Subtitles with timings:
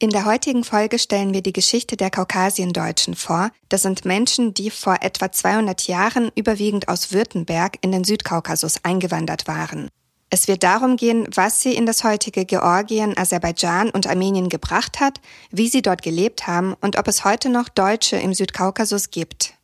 [0.00, 3.50] In der heutigen Folge stellen wir die Geschichte der Kaukasiendeutschen vor.
[3.68, 9.48] Das sind Menschen, die vor etwa 200 Jahren überwiegend aus Württemberg in den Südkaukasus eingewandert
[9.48, 9.88] waren.
[10.30, 15.20] Es wird darum gehen, was sie in das heutige Georgien, Aserbaidschan und Armenien gebracht hat,
[15.50, 19.54] wie sie dort gelebt haben und ob es heute noch Deutsche im Südkaukasus gibt.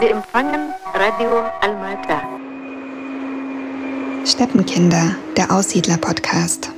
[0.00, 2.49] Sie empfangen Radio Almata.
[4.26, 6.70] Steppenkinder, der Aussiedler-Podcast.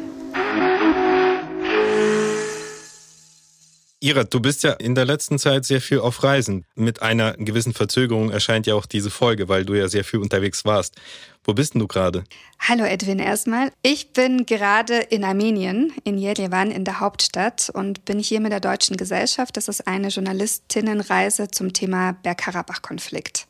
[3.98, 6.64] Ira, du bist ja in der letzten Zeit sehr viel auf Reisen.
[6.74, 10.64] Mit einer gewissen Verzögerung erscheint ja auch diese Folge, weil du ja sehr viel unterwegs
[10.64, 10.96] warst.
[11.44, 12.24] Wo bist denn du gerade?
[12.60, 13.72] Hallo Edwin erstmal.
[13.82, 18.60] Ich bin gerade in Armenien, in Yerevan, in der Hauptstadt und bin hier mit der
[18.60, 19.56] Deutschen Gesellschaft.
[19.56, 23.46] Das ist eine Journalistinnenreise zum Thema Bergkarabach-Konflikt.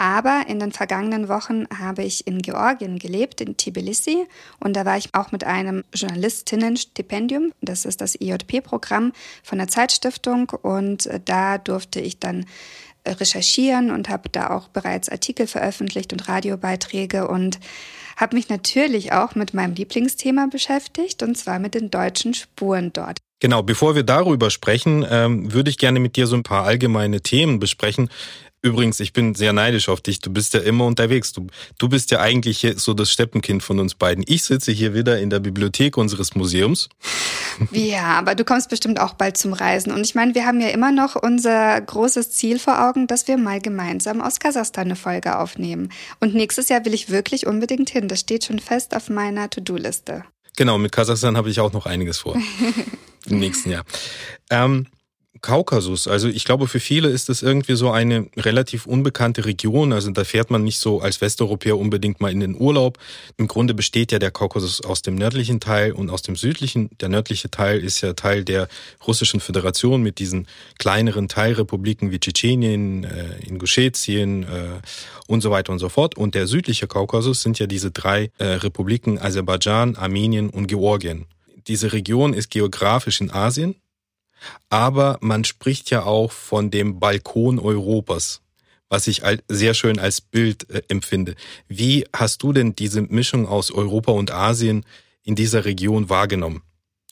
[0.00, 4.26] Aber in den vergangenen Wochen habe ich in Georgien gelebt, in Tbilisi.
[4.58, 7.52] Und da war ich auch mit einem Journalistinnenstipendium.
[7.60, 10.48] Das ist das IJP-Programm von der Zeitstiftung.
[10.62, 12.46] Und äh, da durfte ich dann
[13.04, 17.60] äh, recherchieren und habe da auch bereits Artikel veröffentlicht und Radiobeiträge und
[18.16, 23.18] habe mich natürlich auch mit meinem Lieblingsthema beschäftigt, und zwar mit den deutschen Spuren dort.
[23.40, 27.22] Genau, bevor wir darüber sprechen, ähm, würde ich gerne mit dir so ein paar allgemeine
[27.22, 28.10] Themen besprechen.
[28.62, 30.20] Übrigens, ich bin sehr neidisch auf dich.
[30.20, 31.32] Du bist ja immer unterwegs.
[31.32, 31.46] Du,
[31.78, 34.22] du bist ja eigentlich so das Steppenkind von uns beiden.
[34.26, 36.90] Ich sitze hier wieder in der Bibliothek unseres Museums.
[37.72, 39.92] Ja, aber du kommst bestimmt auch bald zum Reisen.
[39.92, 43.38] Und ich meine, wir haben ja immer noch unser großes Ziel vor Augen, dass wir
[43.38, 45.90] mal gemeinsam aus Kasachstan eine Folge aufnehmen.
[46.20, 48.08] Und nächstes Jahr will ich wirklich unbedingt hin.
[48.08, 50.24] Das steht schon fest auf meiner To-Do-Liste.
[50.56, 52.36] Genau, mit Kasachstan habe ich auch noch einiges vor.
[53.26, 53.84] Im nächsten Jahr.
[54.50, 54.86] Ähm,
[55.40, 56.06] Kaukasus.
[56.06, 59.92] Also ich glaube, für viele ist das irgendwie so eine relativ unbekannte Region.
[59.92, 62.98] Also da fährt man nicht so als Westeuropäer unbedingt mal in den Urlaub.
[63.36, 66.90] Im Grunde besteht ja der Kaukasus aus dem nördlichen Teil und aus dem südlichen.
[67.00, 68.68] Der nördliche Teil ist ja Teil der
[69.06, 70.46] Russischen Föderation mit diesen
[70.78, 74.46] kleineren Teilrepubliken wie Tschetschenien, äh, Ingushetien äh,
[75.26, 76.16] und so weiter und so fort.
[76.16, 81.26] Und der südliche Kaukasus sind ja diese drei äh, Republiken Aserbaidschan, Armenien und Georgien.
[81.66, 83.76] Diese Region ist geografisch in Asien
[84.68, 88.40] aber man spricht ja auch von dem Balkon Europas,
[88.88, 91.34] was ich sehr schön als Bild äh, empfinde.
[91.68, 94.84] Wie hast du denn diese Mischung aus Europa und Asien
[95.22, 96.62] in dieser Region wahrgenommen?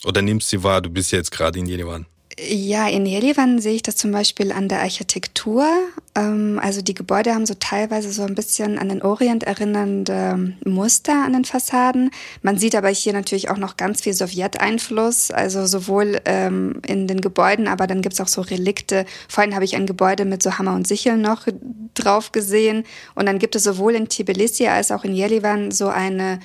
[0.05, 2.07] Oder nimmst du sie wahr, du bist jetzt gerade in Jerewan?
[2.47, 5.67] Ja, in Jerewan sehe ich das zum Beispiel an der Architektur.
[6.15, 11.25] Ähm, also die Gebäude haben so teilweise so ein bisschen an den Orient erinnernde Muster
[11.25, 12.11] an den Fassaden.
[12.43, 17.21] Man sieht aber hier natürlich auch noch ganz viel Sowjeteinfluss, also sowohl ähm, in den
[17.21, 19.05] Gebäuden, aber dann gibt's auch so Relikte.
[19.29, 21.47] Vorhin habe ich ein Gebäude mit so Hammer und Sichel noch
[21.95, 22.85] drauf gesehen.
[23.17, 26.39] Und dann gibt es sowohl in Tbilisi als auch in Jerewan so eine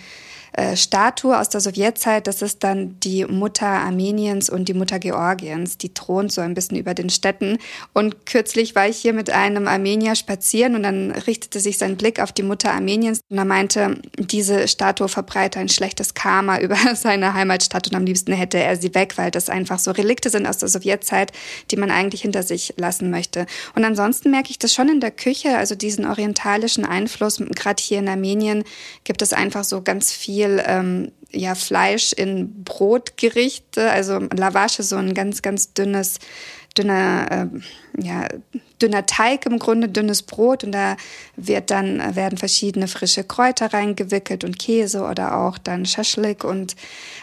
[0.53, 2.27] äh, Statue aus der Sowjetzeit.
[2.27, 5.77] Das ist dann die Mutter Armeniens und die Mutter Georgiens.
[5.77, 7.57] Die thront so ein bisschen über den Städten.
[7.93, 12.19] Und kürzlich war ich hier mit einem Armenier spazieren und dann richtete sich sein Blick
[12.19, 17.33] auf die Mutter Armeniens und er meinte, diese Statue verbreite ein schlechtes Karma über seine
[17.33, 20.59] Heimatstadt und am liebsten hätte er sie weg, weil das einfach so Relikte sind aus
[20.59, 21.31] der Sowjetzeit,
[21.71, 23.47] die man eigentlich hinter sich lassen möchte.
[23.75, 27.37] Und ansonsten merke ich das schon in der Küche, also diesen orientalischen Einfluss.
[27.55, 28.63] Gerade hier in Armenien
[29.03, 34.97] gibt es einfach so ganz viel viel ähm, ja, Fleisch in Brotgerichte, also Lavasche, so
[34.97, 36.19] ein ganz, ganz dünnes,
[36.77, 38.27] dünner, äh, ja,
[38.81, 40.63] dünner Teig im Grunde, dünnes Brot.
[40.63, 40.95] Und da
[41.35, 46.43] wird dann, werden verschiedene frische Kräuter reingewickelt und Käse oder auch dann Schaschlik.
[46.43, 46.75] Und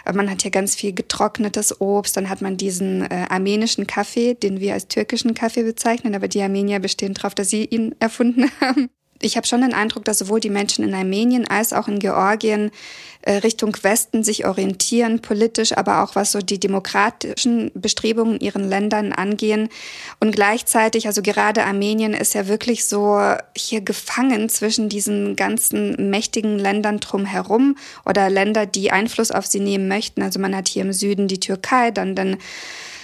[0.07, 4.35] äh, man hat hier ganz viel getrocknetes Obst, dann hat man diesen äh, armenischen Kaffee,
[4.35, 8.51] den wir als türkischen Kaffee bezeichnen, aber die Armenier bestehen darauf, dass sie ihn erfunden
[8.61, 8.91] haben.
[9.23, 12.71] Ich habe schon den Eindruck, dass sowohl die Menschen in Armenien als auch in Georgien
[13.27, 19.13] Richtung Westen sich orientieren, politisch, aber auch was so die demokratischen Bestrebungen in ihren Ländern
[19.13, 19.69] angehen.
[20.21, 23.21] Und gleichzeitig, also gerade Armenien ist ja wirklich so
[23.57, 27.77] hier gefangen zwischen diesen ganzen mächtigen Ländern drumherum
[28.07, 30.23] oder Länder, die Einfluss auf sie nehmen möchten.
[30.23, 32.39] Also man hat hier im Süden die Türkei, dann den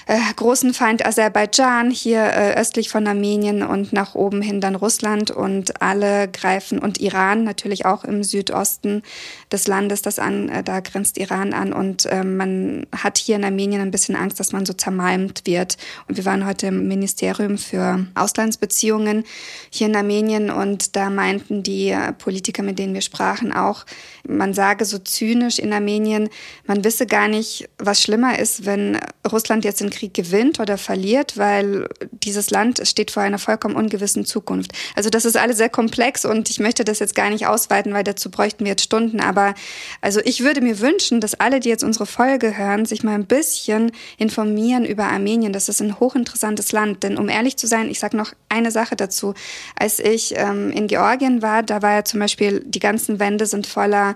[0.09, 5.33] äh, großen Feind Aserbaidschan hier äh, östlich von Armenien und nach oben hin dann Russland.
[5.33, 9.03] Und alle greifen und Iran natürlich auch im Südosten
[9.51, 11.73] des Landes, das an, äh, da grenzt Iran an.
[11.73, 15.77] Und äh, man hat hier in Armenien ein bisschen Angst, dass man so zermalmt wird.
[16.07, 19.25] Und wir waren heute im Ministerium für Auslandsbeziehungen
[19.71, 20.51] hier in Armenien.
[20.51, 23.85] Und da meinten die äh, Politiker, mit denen wir sprachen, auch,
[24.29, 26.29] man sage so zynisch in Armenien,
[26.65, 29.01] man wisse gar nicht, was schlimmer ist, wenn
[29.31, 34.25] Russland jetzt den Krieg gewinnt oder verliert, weil dieses Land steht vor einer vollkommen ungewissen
[34.25, 34.73] Zukunft.
[34.95, 38.05] Also das ist alles sehr komplex und ich möchte das jetzt gar nicht ausweiten, weil
[38.05, 39.21] dazu bräuchten wir jetzt Stunden.
[39.21, 39.55] Aber
[40.01, 43.27] also ich würde mir wünschen, dass alle, die jetzt unsere Folge hören, sich mal ein
[43.27, 45.53] bisschen informieren über Armenien.
[45.53, 47.03] Das ist ein hochinteressantes Land.
[47.03, 49.35] Denn um ehrlich zu sein, ich sage noch eine Sache dazu.
[49.79, 53.67] Als ich ähm, in Georgien war, da war ja zum Beispiel, die ganzen Wände sind
[53.67, 54.15] voller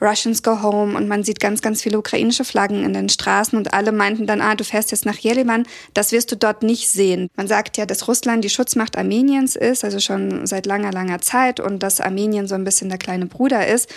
[0.00, 3.72] Russians Go Home und man sieht ganz, ganz viele ukrainische Flaggen in den Straßen und
[3.72, 5.64] alle meinten dann, ah, du fährst jetzt nach Jerewan,
[5.94, 7.28] das wirst du dort nicht sehen.
[7.36, 11.60] Man sagt ja, dass Russland die Schutzmacht Armeniens ist, also schon seit langer, langer Zeit
[11.60, 13.88] und dass Armenien so ein bisschen der kleine Bruder ist.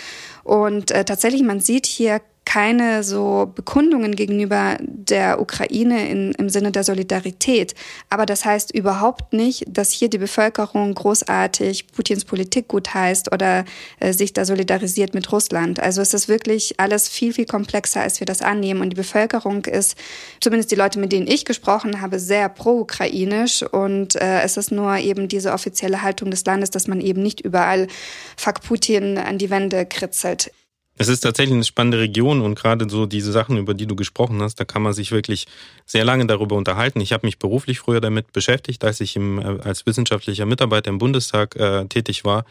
[0.44, 6.70] Und äh, tatsächlich, man sieht hier keine so Bekundungen gegenüber der Ukraine in, im Sinne
[6.70, 7.74] der Solidarität.
[8.08, 13.64] Aber das heißt überhaupt nicht, dass hier die Bevölkerung großartig Putins Politik gut heißt oder
[13.98, 15.80] äh, sich da solidarisiert mit Russland.
[15.80, 18.80] Also es ist wirklich alles viel, viel komplexer, als wir das annehmen.
[18.80, 19.96] Und die Bevölkerung ist,
[20.40, 23.64] zumindest die Leute, mit denen ich gesprochen habe, sehr pro-ukrainisch.
[23.64, 27.40] Und äh, es ist nur eben diese offizielle Haltung des Landes, dass man eben nicht
[27.40, 27.88] überall
[28.36, 30.52] Fuck Putin an die Wände kritzelt.
[30.98, 34.40] Es ist tatsächlich eine spannende Region und gerade so diese Sachen, über die du gesprochen
[34.40, 35.46] hast, da kann man sich wirklich
[35.84, 37.00] sehr lange darüber unterhalten.
[37.00, 40.98] Ich habe mich beruflich früher damit beschäftigt, als ich im, äh, als wissenschaftlicher Mitarbeiter im
[40.98, 42.44] Bundestag äh, tätig war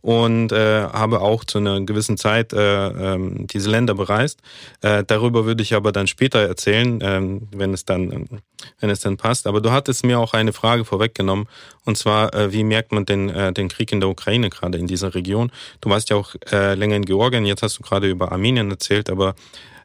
[0.00, 4.40] und äh, habe auch zu einer gewissen Zeit äh, ähm, diese Länder bereist.
[4.80, 8.28] Äh, darüber würde ich aber dann später erzählen, ähm, wenn es dann
[8.80, 9.46] wenn es dann passt.
[9.46, 11.46] Aber du hattest mir auch eine Frage vorweggenommen
[11.84, 14.86] und zwar äh, wie merkt man denn äh, den Krieg in der Ukraine gerade in
[14.86, 15.50] dieser Region?
[15.80, 17.44] Du warst ja auch äh, länger in Georgien.
[17.44, 19.34] Jetzt hast du gerade über Armenien erzählt, aber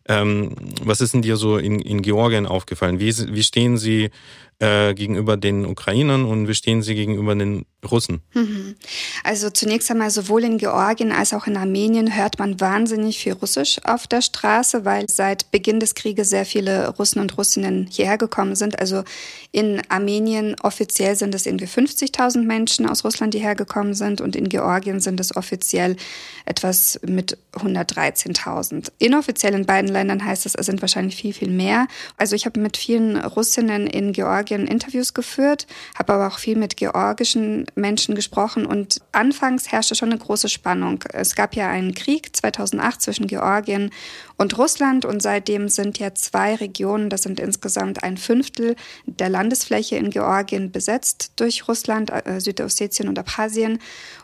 [0.08, 3.00] ähm, was ist denn dir so in, in Georgien aufgefallen?
[3.00, 4.10] Wie, wie stehen Sie
[4.60, 8.22] äh, gegenüber den Ukrainern und wie stehen sie gegenüber den Russen?
[8.34, 8.76] Mhm.
[9.24, 13.80] Also zunächst einmal sowohl in Georgien als auch in Armenien hört man wahnsinnig viel Russisch
[13.84, 18.56] auf der Straße, weil seit Beginn des Krieges sehr viele Russen und Russinnen hierher gekommen
[18.56, 18.80] sind.
[18.80, 19.04] Also
[19.52, 24.50] in Armenien offiziell sind es irgendwie 50.000 Menschen aus Russland, die hergekommen sind und in
[24.50, 25.96] Georgien sind es offiziell
[26.46, 28.92] etwas mit 113.000.
[28.98, 31.88] Inoffiziell in beiden Ländern heißt es, es sind wahrscheinlich viel, viel mehr.
[32.18, 35.68] Also ich habe mit vielen Russinnen in Georgien Georgien Interviews geführt,
[35.98, 41.04] habe aber auch viel mit georgischen Menschen gesprochen und anfangs herrschte schon eine große Spannung.
[41.12, 43.92] Es gab ja einen Krieg 2008 zwischen Georgien
[44.38, 49.96] und Russland und seitdem sind ja zwei Regionen, das sind insgesamt ein Fünftel der Landesfläche
[49.96, 53.80] in Georgien besetzt durch Russland, äh, Südossetien und Abchasien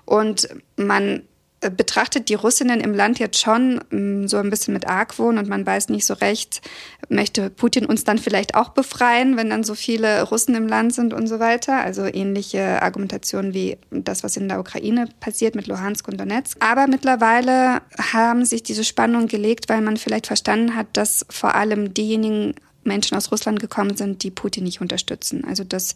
[0.06, 1.24] und man
[1.62, 5.66] betrachtet die Russinnen im Land jetzt schon mm, so ein bisschen mit Argwohn und man
[5.66, 6.62] weiß nicht so recht,
[7.10, 11.14] möchte Putin uns dann vielleicht auch befreien, wenn dann so viele Russen im Land sind
[11.14, 11.82] und so weiter.
[11.82, 16.58] Also ähnliche Argumentationen wie das, was in der Ukraine passiert mit Luhansk und Donetsk.
[16.62, 17.82] Aber mittlerweile
[18.14, 22.54] haben sich diese Spannungen gelegt, weil man vielleicht verstanden hat, dass vor allem diejenigen
[22.84, 25.44] Menschen aus Russland gekommen sind, die Putin nicht unterstützen.
[25.46, 25.96] Also das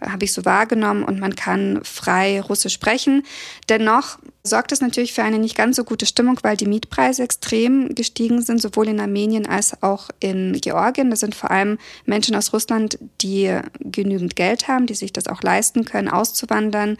[0.00, 3.24] habe ich so wahrgenommen und man kann frei Russisch sprechen.
[3.68, 7.94] Dennoch sorgt es natürlich für eine nicht ganz so gute Stimmung, weil die Mietpreise extrem
[7.94, 11.10] gestiegen sind, sowohl in Armenien als auch in Georgien.
[11.10, 15.42] Das sind vor allem Menschen aus Russland, die genügend Geld haben, die sich das auch
[15.42, 16.96] leisten können, auszuwandern.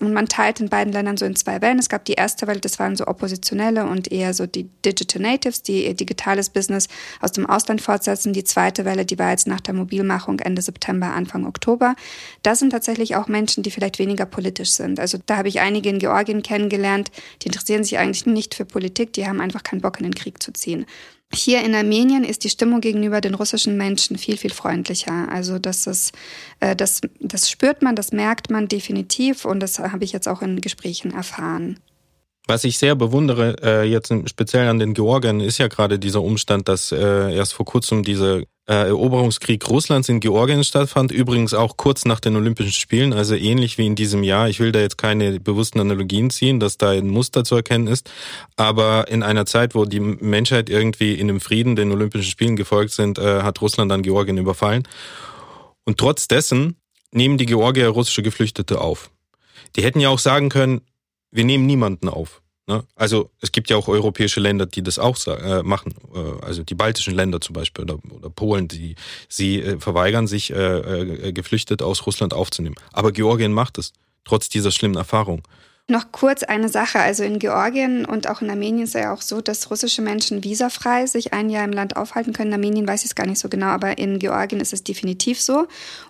[0.00, 1.78] Und man teilt in beiden Ländern so in zwei Wellen.
[1.78, 5.62] Es gab die erste Welle, das waren so Oppositionelle und eher so die Digital Natives,
[5.62, 6.88] die ihr digitales Business
[7.20, 8.32] aus dem Ausland fortsetzen.
[8.32, 11.94] Die zweite Welle, die war jetzt nach der Mobilmachung Ende September, Anfang Oktober.
[12.42, 14.98] Das sind tatsächlich auch Menschen, die vielleicht weniger politisch sind.
[14.98, 17.10] Also da habe ich einige in Georgien kennengelernt,
[17.42, 20.42] die interessieren sich eigentlich nicht für Politik, die haben einfach keinen Bock in den Krieg
[20.42, 20.86] zu ziehen.
[21.32, 25.28] Hier in Armenien ist die Stimmung gegenüber den russischen Menschen viel, viel freundlicher.
[25.30, 26.12] Also das ist,
[26.58, 30.42] äh, das, das spürt man, das merkt man definitiv und das habe ich jetzt auch
[30.42, 31.78] in Gesprächen erfahren.
[32.50, 36.66] Was ich sehr bewundere, äh, jetzt speziell an den Georgern, ist ja gerade dieser Umstand,
[36.66, 42.06] dass äh, erst vor kurzem dieser äh, Eroberungskrieg Russlands in Georgien stattfand, übrigens auch kurz
[42.06, 44.48] nach den Olympischen Spielen, also ähnlich wie in diesem Jahr.
[44.48, 48.10] Ich will da jetzt keine bewussten Analogien ziehen, dass da ein Muster zu erkennen ist,
[48.56, 52.90] aber in einer Zeit, wo die Menschheit irgendwie in dem Frieden den Olympischen Spielen gefolgt
[52.90, 54.88] sind, äh, hat Russland dann Georgien überfallen.
[55.84, 56.74] Und trotz dessen
[57.12, 59.08] nehmen die Georgier russische Geflüchtete auf.
[59.76, 60.80] Die hätten ja auch sagen können,
[61.30, 62.42] wir nehmen niemanden auf.
[62.66, 62.84] Ne?
[62.94, 65.94] Also es gibt ja auch europäische Länder, die das auch äh, machen.
[66.14, 68.94] Äh, also die baltischen Länder zum Beispiel oder, oder Polen, die
[69.28, 72.76] sie äh, verweigern, sich äh, äh, geflüchtet aus Russland aufzunehmen.
[72.92, 73.92] Aber Georgien macht es,
[74.24, 75.42] trotz dieser schlimmen Erfahrung.
[75.90, 77.00] Noch kurz eine Sache.
[77.00, 80.44] Also in Georgien und auch in Armenien ist es ja auch so, dass russische Menschen
[80.44, 82.52] visafrei sich ein Jahr im Land aufhalten können.
[82.52, 85.40] In Armenien weiß ich es gar nicht so genau, aber in Georgien ist es definitiv
[85.40, 85.66] so.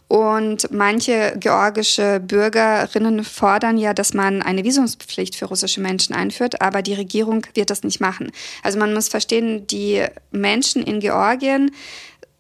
[0.07, 6.83] Und manche georgische Bürgerinnen fordern ja, dass man eine Visumspflicht für russische Menschen einführt, aber
[6.83, 8.33] die Regierung wird das nicht machen.
[8.63, 11.71] Also man muss verstehen, die Menschen in Georgien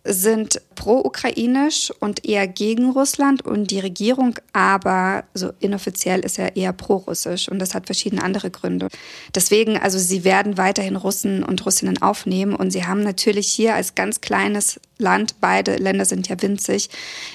[0.02, 6.72] sind pro-ukrainisch und eher gegen Russland und die Regierung aber, so inoffiziell ist er eher
[6.72, 8.88] pro-russisch und das hat verschiedene andere Gründe.
[9.34, 13.94] Deswegen, also sie werden weiterhin Russen und Russinnen aufnehmen und sie haben natürlich hier als
[13.94, 16.88] ganz kleines Land, beide Länder sind ja winzig,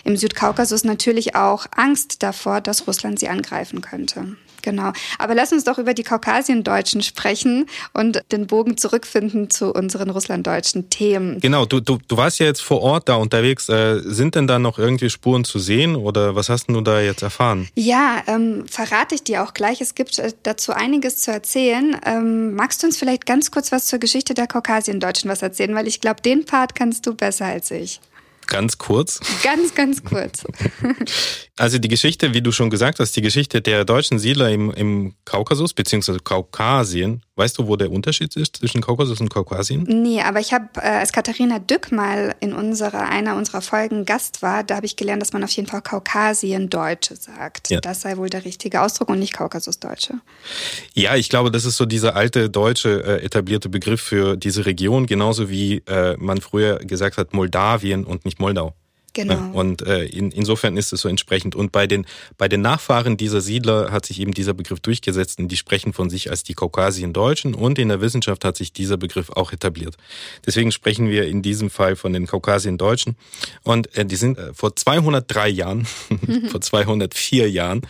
[0.03, 4.35] im Südkaukasus natürlich auch Angst davor, dass Russland sie angreifen könnte.
[4.65, 4.93] Genau.
[5.19, 10.89] Aber lass uns doch über die Kaukasiendeutschen sprechen und den Bogen zurückfinden zu unseren russlanddeutschen
[10.89, 11.39] Themen.
[11.39, 13.69] Genau, du, du, du warst ja jetzt vor Ort da unterwegs.
[13.69, 17.21] Äh, sind denn da noch irgendwie Spuren zu sehen oder was hast du da jetzt
[17.21, 17.69] erfahren?
[17.75, 19.81] Ja, ähm, verrate ich dir auch gleich.
[19.81, 21.95] Es gibt äh, dazu einiges zu erzählen.
[22.03, 25.75] Ähm, magst du uns vielleicht ganz kurz was zur Geschichte der Kaukasiendeutschen was erzählen?
[25.75, 28.01] Weil ich glaube, den Part kannst du besser als ich.
[28.47, 29.19] Ganz kurz.
[29.43, 30.43] Ganz, ganz kurz.
[31.57, 35.15] Also die Geschichte, wie du schon gesagt hast, die Geschichte der deutschen Siedler im, im
[35.23, 37.21] Kaukasus beziehungsweise Kaukasien.
[37.37, 39.83] Weißt du, wo der Unterschied ist zwischen Kaukasus und Kaukasien?
[39.83, 44.41] Nee, aber ich habe, äh, als Katharina Dück mal in unserer, einer unserer Folgen Gast
[44.41, 47.69] war, da habe ich gelernt, dass man auf jeden Fall Kaukasien-Deutsche sagt.
[47.69, 47.81] Ja.
[47.81, 50.15] Das sei wohl der richtige Ausdruck und nicht Kaukasus-Deutsche.
[50.93, 55.05] Ja, ich glaube, das ist so dieser alte deutsche äh, etablierte Begriff für diese Region,
[55.05, 58.73] genauso wie äh, man früher gesagt hat Moldawien und nicht Moldau.
[59.15, 59.51] Genau.
[59.53, 61.55] Und äh, in, insofern ist es so entsprechend.
[61.55, 62.05] Und bei den,
[62.37, 66.09] bei den Nachfahren dieser Siedler hat sich eben dieser Begriff durchgesetzt und die sprechen von
[66.09, 69.95] sich als die Kaukasien-Deutschen und in der Wissenschaft hat sich dieser Begriff auch etabliert.
[70.45, 73.15] Deswegen sprechen wir in diesem Fall von den Kaukasien-Deutschen.
[73.63, 75.85] Und äh, die sind äh, vor 203 Jahren,
[76.51, 77.87] vor 204 Jahren,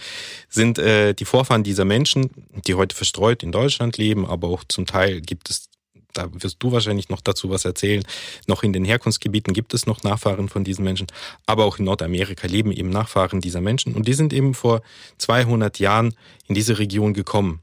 [0.47, 2.29] sind äh, die Vorfahren dieser Menschen,
[2.67, 5.69] die heute verstreut in Deutschland leben, aber auch zum Teil gibt es
[6.17, 8.03] da wirst du wahrscheinlich noch dazu was erzählen.
[8.48, 11.07] Noch in den Herkunftsgebieten gibt es noch Nachfahren von diesen Menschen,
[11.45, 14.81] aber auch in Nordamerika leben eben Nachfahren dieser Menschen und die sind eben vor
[15.17, 16.15] 200 Jahren
[16.48, 17.62] in diese Region gekommen.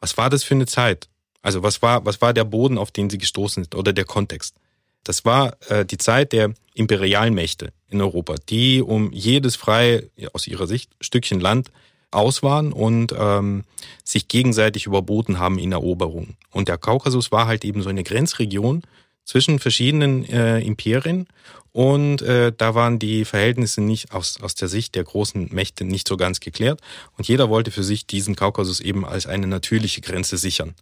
[0.00, 1.08] Was war das für eine Zeit?
[1.42, 4.56] Also was war, was war der Boden, auf den sie gestoßen sind oder der Kontext?
[5.02, 10.46] Das war äh, die Zeit der imperialen Mächte in Europa, die um jedes freie, aus
[10.46, 11.70] ihrer Sicht, Stückchen Land
[12.14, 13.64] aus waren und ähm,
[14.04, 16.36] sich gegenseitig überboten haben in Eroberung.
[16.50, 18.82] Und der Kaukasus war halt eben so eine Grenzregion
[19.24, 21.26] zwischen verschiedenen äh, Imperien
[21.72, 26.06] und äh, da waren die Verhältnisse nicht aus, aus der Sicht der großen Mächte nicht
[26.06, 26.80] so ganz geklärt
[27.16, 30.74] und jeder wollte für sich diesen Kaukasus eben als eine natürliche Grenze sichern.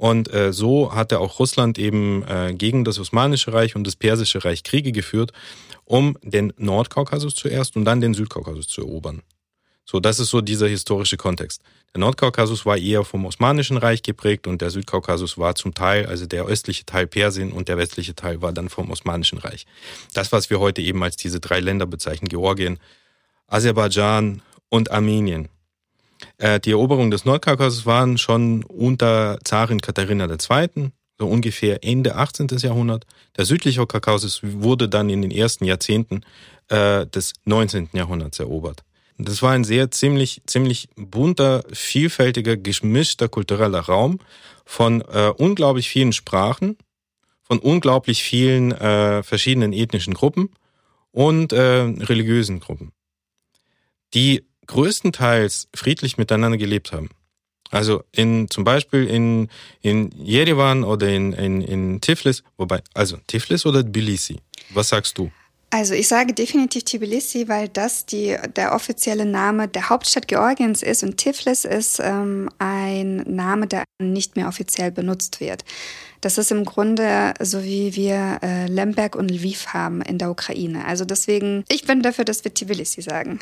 [0.00, 4.42] Und äh, so hatte auch Russland eben äh, gegen das Osmanische Reich und das Persische
[4.42, 5.32] Reich Kriege geführt,
[5.84, 9.22] um den Nordkaukasus zuerst und dann den Südkaukasus zu erobern.
[9.90, 11.62] So, das ist so dieser historische Kontext.
[11.92, 16.26] Der Nordkaukasus war eher vom Osmanischen Reich geprägt und der Südkaukasus war zum Teil, also
[16.26, 19.66] der östliche Teil Persien und der westliche Teil war dann vom Osmanischen Reich.
[20.14, 22.78] Das, was wir heute eben als diese drei Länder bezeichnen, Georgien,
[23.48, 25.48] Aserbaidschan und Armenien.
[26.38, 32.46] Äh, die Eroberung des Nordkaukasus waren schon unter Zarin Katharina II., so ungefähr Ende 18.
[32.58, 33.06] Jahrhundert.
[33.36, 36.20] Der südliche Kaukasus wurde dann in den ersten Jahrzehnten
[36.68, 37.88] äh, des 19.
[37.92, 38.84] Jahrhunderts erobert.
[39.24, 44.18] Das war ein sehr ziemlich, ziemlich bunter, vielfältiger, gemischter kultureller Raum
[44.64, 46.76] von äh, unglaublich vielen Sprachen,
[47.42, 50.50] von unglaublich vielen äh, verschiedenen ethnischen Gruppen
[51.10, 52.92] und äh, religiösen Gruppen,
[54.14, 57.10] die größtenteils friedlich miteinander gelebt haben.
[57.70, 59.48] Also in zum Beispiel in
[59.80, 64.38] in Yerevan oder in, in, in Tiflis, wobei also Tiflis oder Tbilisi.
[64.70, 65.30] Was sagst du?
[65.72, 71.04] Also ich sage definitiv Tbilisi, weil das die, der offizielle Name der Hauptstadt Georgiens ist
[71.04, 75.64] und Tiflis ist ähm, ein Name, der nicht mehr offiziell benutzt wird.
[76.20, 80.84] Das ist im Grunde so wie wir äh, Lemberg und Lviv haben in der Ukraine.
[80.86, 83.38] Also deswegen, ich bin dafür, dass wir Tbilisi sagen.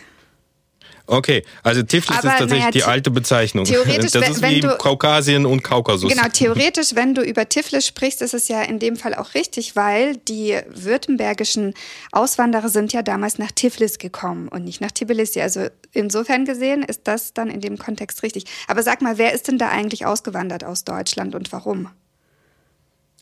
[1.11, 3.65] Okay, also Tiflis Aber, ist tatsächlich naja, die alte Bezeichnung.
[3.65, 6.13] Theoretisch, das ist wenn, wie du, Kaukasien und Kaukasus.
[6.13, 9.75] Genau, theoretisch, wenn du über Tiflis sprichst, ist es ja in dem Fall auch richtig,
[9.75, 11.73] weil die württembergischen
[12.13, 15.41] Auswanderer sind ja damals nach Tiflis gekommen und nicht nach Tbilisi.
[15.41, 18.45] Also insofern gesehen ist das dann in dem Kontext richtig.
[18.67, 21.89] Aber sag mal, wer ist denn da eigentlich ausgewandert aus Deutschland und warum?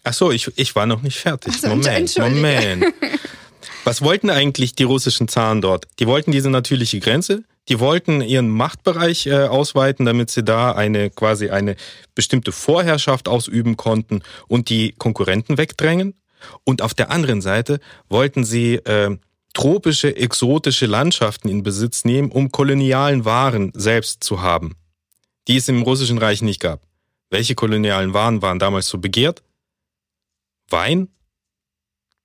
[0.02, 1.61] Ach so, ich, ich war noch nicht fertig.
[1.61, 2.87] So, Moment, Moment.
[3.85, 5.87] Was wollten eigentlich die russischen Zaren dort?
[6.00, 11.11] Die wollten diese natürliche Grenze, die wollten ihren Machtbereich äh, ausweiten, damit sie da eine
[11.11, 11.76] quasi eine
[12.14, 16.14] bestimmte Vorherrschaft ausüben konnten und die Konkurrenten wegdrängen.
[16.64, 19.16] Und auf der anderen Seite wollten sie äh,
[19.52, 24.76] tropische, exotische Landschaften in Besitz nehmen, um kolonialen Waren selbst zu haben,
[25.49, 26.82] die es im Russischen Reich nicht gab.
[27.30, 29.42] Welche kolonialen Waren waren damals so begehrt?
[30.68, 31.08] Wein,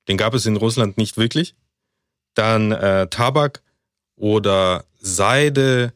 [0.07, 1.55] den gab es in Russland nicht wirklich.
[2.33, 3.61] Dann äh, Tabak
[4.15, 5.93] oder Seide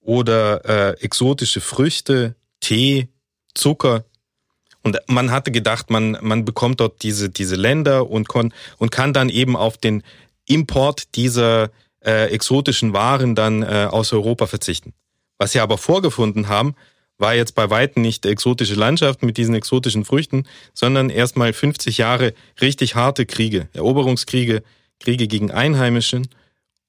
[0.00, 3.08] oder äh, exotische Früchte, Tee,
[3.54, 4.04] Zucker.
[4.82, 9.12] Und man hatte gedacht, man, man bekommt dort diese, diese Länder und, kon, und kann
[9.12, 10.02] dann eben auf den
[10.46, 11.70] Import dieser
[12.04, 14.92] äh, exotischen Waren dann äh, aus Europa verzichten.
[15.38, 16.74] Was sie aber vorgefunden haben,
[17.16, 22.34] war jetzt bei weitem nicht exotische Landschaft mit diesen exotischen Früchten, sondern erstmal 50 Jahre
[22.60, 24.62] richtig harte Kriege, Eroberungskriege,
[25.00, 26.28] Kriege gegen Einheimischen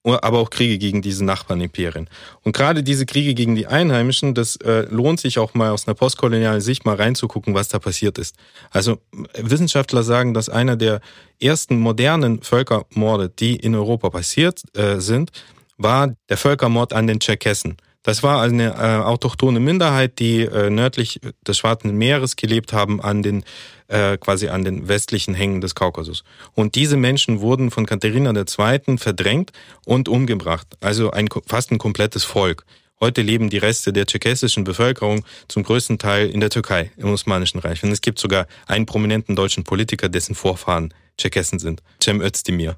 [0.06, 2.10] aber auch Kriege gegen diese Nachbarnimperien.
[2.44, 5.96] Und gerade diese Kriege gegen die Einheimischen, das äh, lohnt sich auch mal aus einer
[5.96, 8.36] postkolonialen Sicht mal reinzugucken, was da passiert ist.
[8.70, 9.00] Also
[9.36, 11.02] Wissenschaftler sagen, dass einer der
[11.42, 15.32] ersten modernen Völkermorde, die in Europa passiert äh, sind,
[15.78, 17.78] war der Völkermord an den Tscherkessen.
[18.06, 23.24] Das war eine äh, autochtone Minderheit, die äh, nördlich des Schwarzen Meeres gelebt haben, an
[23.24, 23.44] den
[23.88, 26.24] äh, quasi an den westlichen Hängen des Kaukasus.
[26.54, 29.00] Und diese Menschen wurden von Katharina II.
[29.00, 29.54] verdrängt
[29.86, 30.68] und umgebracht.
[30.82, 32.64] Also ein fast ein komplettes Volk.
[33.00, 37.58] Heute leben die Reste der tschechessischen Bevölkerung zum größten Teil in der Türkei, im Osmanischen
[37.58, 37.84] Reich.
[37.84, 42.78] Und es gibt sogar einen prominenten deutschen Politiker, dessen Vorfahren Tscherkessen sind, Cem Özdemir.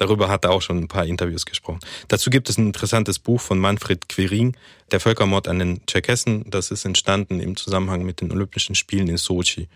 [0.00, 1.80] Darüber hat er auch schon ein paar Interviews gesprochen.
[2.08, 4.56] Dazu gibt es ein interessantes Buch von Manfred Quirin,
[4.92, 6.48] Der Völkermord an den Tscherkessen.
[6.48, 9.68] Das ist entstanden im Zusammenhang mit den Olympischen Spielen in Sochi.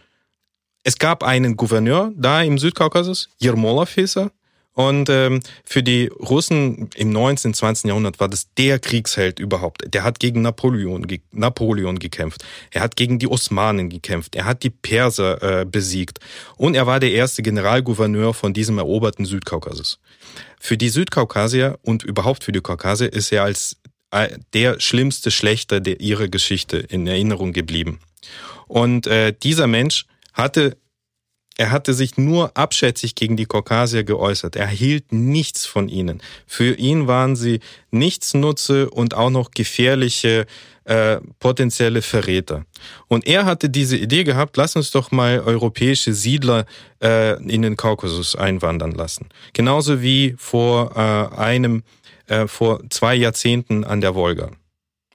[0.82, 4.30] Es gab einen Gouverneur da im Südkaukasus, Jermola Feser,
[4.74, 7.88] und ähm, für die Russen im 19., 20.
[7.88, 9.82] Jahrhundert war das der Kriegsheld überhaupt.
[9.86, 12.44] Der hat gegen Napoleon, ge Napoleon gekämpft.
[12.72, 14.34] Er hat gegen die Osmanen gekämpft.
[14.34, 16.18] Er hat die Perser äh, besiegt.
[16.56, 20.00] Und er war der erste Generalgouverneur von diesem eroberten Südkaukasus.
[20.58, 23.76] Für die Südkaukasier und überhaupt für die Kaukasier ist er als
[24.10, 28.00] äh, der schlimmste Schlechter der ihrer Geschichte in Erinnerung geblieben.
[28.66, 30.76] Und äh, dieser Mensch hatte
[31.56, 34.56] er hatte sich nur abschätzig gegen die Kaukasier geäußert.
[34.56, 36.20] Er hielt nichts von ihnen.
[36.46, 37.60] Für ihn waren sie
[37.92, 40.46] nichtsnutze und auch noch gefährliche
[40.84, 42.64] äh, potenzielle Verräter.
[43.06, 46.66] Und er hatte diese Idee gehabt, lass uns doch mal europäische Siedler
[47.00, 49.28] äh, in den Kaukasus einwandern lassen.
[49.52, 51.84] Genauso wie vor äh, einem,
[52.26, 54.50] äh, vor zwei Jahrzehnten an der Wolga.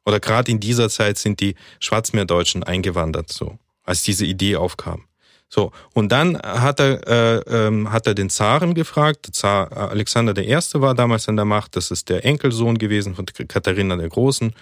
[0.05, 5.08] Oder gerade in dieser Zeit sind die Schwarzmeerdeutschen eingewandert, so, als diese Idee aufkam.
[5.51, 9.29] So, und dann hat er, äh, ähm, hat er den Zaren gefragt.
[9.31, 10.55] Zar Alexander I.
[10.73, 14.53] war damals an der Macht, das ist der Enkelsohn gewesen von Katharina der Großen.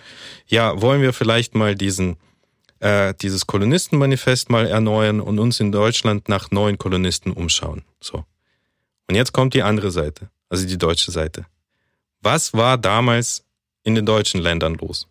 [0.48, 2.16] Ja, wollen wir vielleicht mal diesen,
[2.80, 7.84] äh, dieses Kolonistenmanifest mal erneuern und uns in Deutschland nach neuen Kolonisten umschauen.
[8.00, 8.24] So.
[9.10, 11.46] Und jetzt kommt die andere Seite, also die deutsche Seite.
[12.22, 13.44] Was war damals
[13.84, 15.06] in den deutschen Ländern los?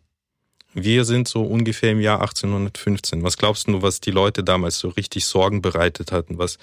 [0.79, 3.23] Wir sind so ungefähr im Jahr 1815.
[3.23, 6.59] Was glaubst du, was die Leute damals so richtig Sorgen bereitet hatten, was,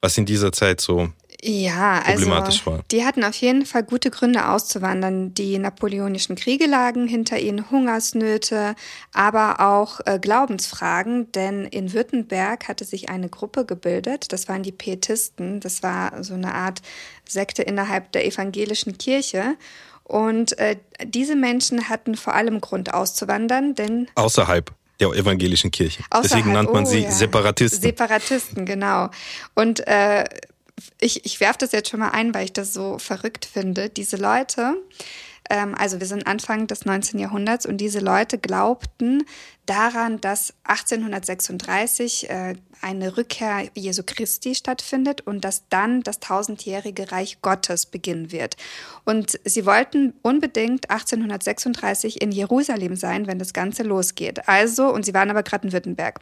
[0.00, 1.08] was in dieser Zeit so
[1.42, 2.84] ja, problematisch also, war?
[2.92, 5.34] Die hatten auf jeden Fall gute Gründe auszuwandern.
[5.34, 8.76] Die napoleonischen Kriege lagen hinter ihnen, Hungersnöte,
[9.12, 14.70] aber auch äh, Glaubensfragen, denn in Württemberg hatte sich eine Gruppe gebildet, das waren die
[14.70, 16.82] Pietisten, das war so eine Art
[17.24, 19.56] Sekte innerhalb der evangelischen Kirche.
[20.10, 26.02] Und äh, diese Menschen hatten vor allem Grund auszuwandern, denn außerhalb der evangelischen Kirche.
[26.12, 27.12] Deswegen nannt man oh, sie ja.
[27.12, 27.80] Separatisten.
[27.80, 29.10] Separatisten, genau.
[29.54, 30.24] Und äh,
[31.00, 33.88] ich, ich werfe das jetzt schon mal ein, weil ich das so verrückt finde.
[33.88, 34.74] Diese Leute,
[35.50, 37.18] also wir sind Anfang des 19.
[37.18, 39.24] Jahrhunderts und diese Leute glaubten
[39.66, 47.42] daran, dass 1836 äh, eine Rückkehr Jesu Christi stattfindet und dass dann das tausendjährige Reich
[47.42, 48.56] Gottes beginnen wird.
[49.04, 54.48] Und sie wollten unbedingt 1836 in Jerusalem sein, wenn das Ganze losgeht.
[54.48, 56.20] Also, und sie waren aber gerade in Württemberg.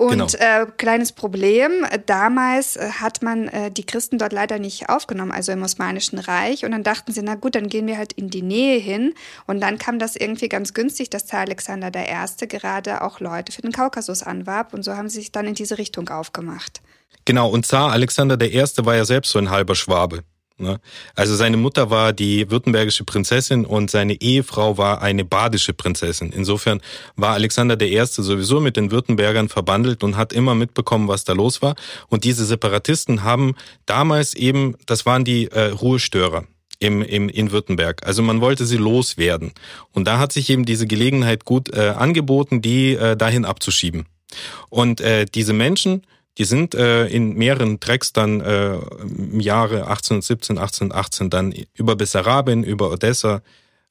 [0.00, 0.62] Und genau.
[0.62, 5.52] äh, kleines Problem, damals äh, hat man äh, die Christen dort leider nicht aufgenommen, also
[5.52, 6.64] im Osmanischen Reich.
[6.64, 9.12] Und dann dachten sie, na gut, dann gehen wir halt in die Nähe hin.
[9.46, 12.46] Und dann kam das irgendwie ganz günstig, dass Zar Alexander I.
[12.46, 14.72] gerade auch Leute für den Kaukasus anwarb.
[14.72, 16.80] Und so haben sie sich dann in diese Richtung aufgemacht.
[17.26, 18.64] Genau, und Zar Alexander I.
[18.78, 20.24] war ja selbst so ein halber Schwabe.
[20.60, 20.80] Ne?
[21.14, 26.32] Also seine Mutter war die württembergische Prinzessin und seine Ehefrau war eine badische Prinzessin.
[26.32, 26.80] Insofern
[27.16, 28.04] war Alexander I.
[28.04, 31.74] sowieso mit den Württembergern verbandelt und hat immer mitbekommen, was da los war.
[32.08, 33.54] Und diese Separatisten haben
[33.86, 36.44] damals eben, das waren die äh, Ruhestörer
[36.78, 38.06] im, im, in Württemberg.
[38.06, 39.52] Also man wollte sie loswerden.
[39.92, 44.06] Und da hat sich eben diese Gelegenheit gut äh, angeboten, die äh, dahin abzuschieben.
[44.68, 46.02] Und äh, diese Menschen,
[46.40, 52.64] die sind äh, in mehreren Tracks dann äh, im Jahre 1817, 1818 dann über Bessarabien,
[52.64, 53.42] über Odessa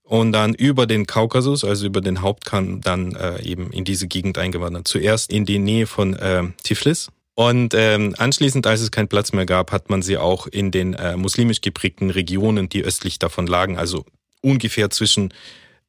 [0.01, 4.39] und dann über den Kaukasus, also über den Hauptkamm, dann äh, eben in diese Gegend
[4.39, 4.87] eingewandert.
[4.87, 7.09] Zuerst in die Nähe von äh, Tiflis.
[7.35, 10.95] Und ähm, anschließend, als es keinen Platz mehr gab, hat man sie auch in den
[10.95, 14.05] äh, muslimisch geprägten Regionen, die östlich davon lagen, also
[14.41, 15.35] ungefähr zwischen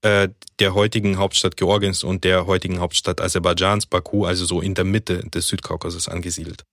[0.03, 4.85] äh, der heutigen Hauptstadt Georgiens und der heutigen Hauptstadt Aserbaidschans, Baku, also so in der
[4.85, 6.65] Mitte des Südkaukasus angesiedelt.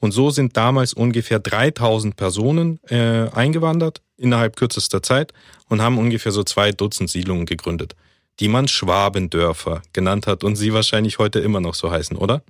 [0.00, 5.32] Und so sind damals ungefähr 3000 Personen äh, eingewandert innerhalb kürzester Zeit
[5.68, 7.96] und haben ungefähr so zwei Dutzend Siedlungen gegründet,
[8.40, 12.42] die man Schwabendörfer genannt hat und sie wahrscheinlich heute immer noch so heißen, oder?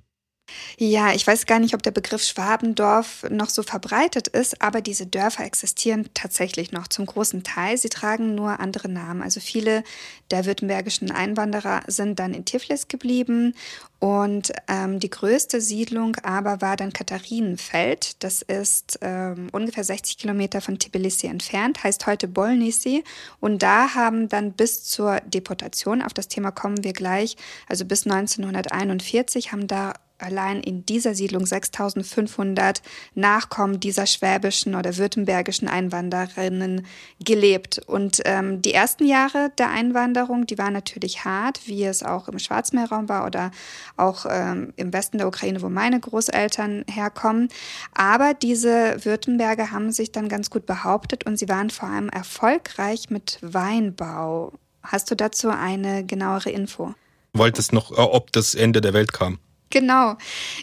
[0.77, 5.07] Ja, ich weiß gar nicht, ob der Begriff Schwabendorf noch so verbreitet ist, aber diese
[5.07, 7.77] Dörfer existieren tatsächlich noch zum großen Teil.
[7.77, 9.21] Sie tragen nur andere Namen.
[9.21, 9.83] Also viele
[10.31, 13.53] der württembergischen Einwanderer sind dann in Tiflis geblieben
[13.99, 18.21] und ähm, die größte Siedlung aber war dann Katharinenfeld.
[18.23, 23.03] Das ist ähm, ungefähr 60 Kilometer von Tbilisi entfernt, heißt heute Bolnisi.
[23.39, 28.05] Und da haben dann bis zur Deportation, auf das Thema kommen wir gleich, also bis
[28.05, 32.81] 1941 haben da allein in dieser Siedlung 6500
[33.13, 36.85] Nachkommen dieser schwäbischen oder württembergischen Einwandererinnen
[37.23, 37.81] gelebt.
[37.85, 42.39] Und ähm, die ersten Jahre der Einwanderung, die waren natürlich hart, wie es auch im
[42.39, 43.51] Schwarzmeerraum war oder
[43.97, 47.49] auch ähm, im Westen der Ukraine, wo meine Großeltern herkommen.
[47.93, 53.09] Aber diese Württemberger haben sich dann ganz gut behauptet und sie waren vor allem erfolgreich
[53.09, 54.53] mit Weinbau.
[54.81, 56.93] Hast du dazu eine genauere Info?
[57.33, 59.39] Wolltest noch, äh, ob das Ende der Welt kam?
[59.71, 60.15] Genau.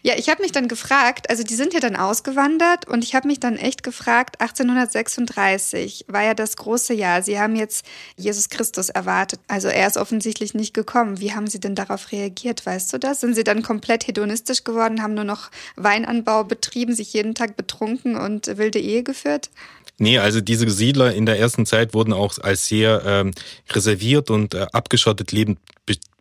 [0.03, 3.27] Ja, ich habe mich dann gefragt, also die sind ja dann ausgewandert und ich habe
[3.29, 7.23] mich dann echt gefragt, 1836 war ja das große Jahr.
[7.23, 7.85] Sie haben jetzt
[8.17, 9.41] Jesus Christus erwartet.
[9.49, 11.21] Also er ist offensichtlich nicht gekommen.
[11.21, 12.65] Wie haben Sie denn darauf reagiert?
[12.65, 13.21] Weißt du das?
[13.21, 18.17] Sind Sie dann komplett hedonistisch geworden, haben nur noch Weinanbau betrieben, sich jeden Tag betrunken
[18.17, 19.51] und wilde Ehe geführt?
[19.99, 23.33] Nee, also diese Siedler in der ersten Zeit wurden auch als sehr ähm,
[23.71, 25.59] reserviert und äh, abgeschottet lebend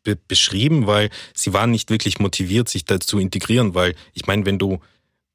[0.04, 4.46] be beschrieben, weil sie waren nicht wirklich motiviert, sich da zu integrieren, weil ich meine,
[4.46, 4.80] wenn du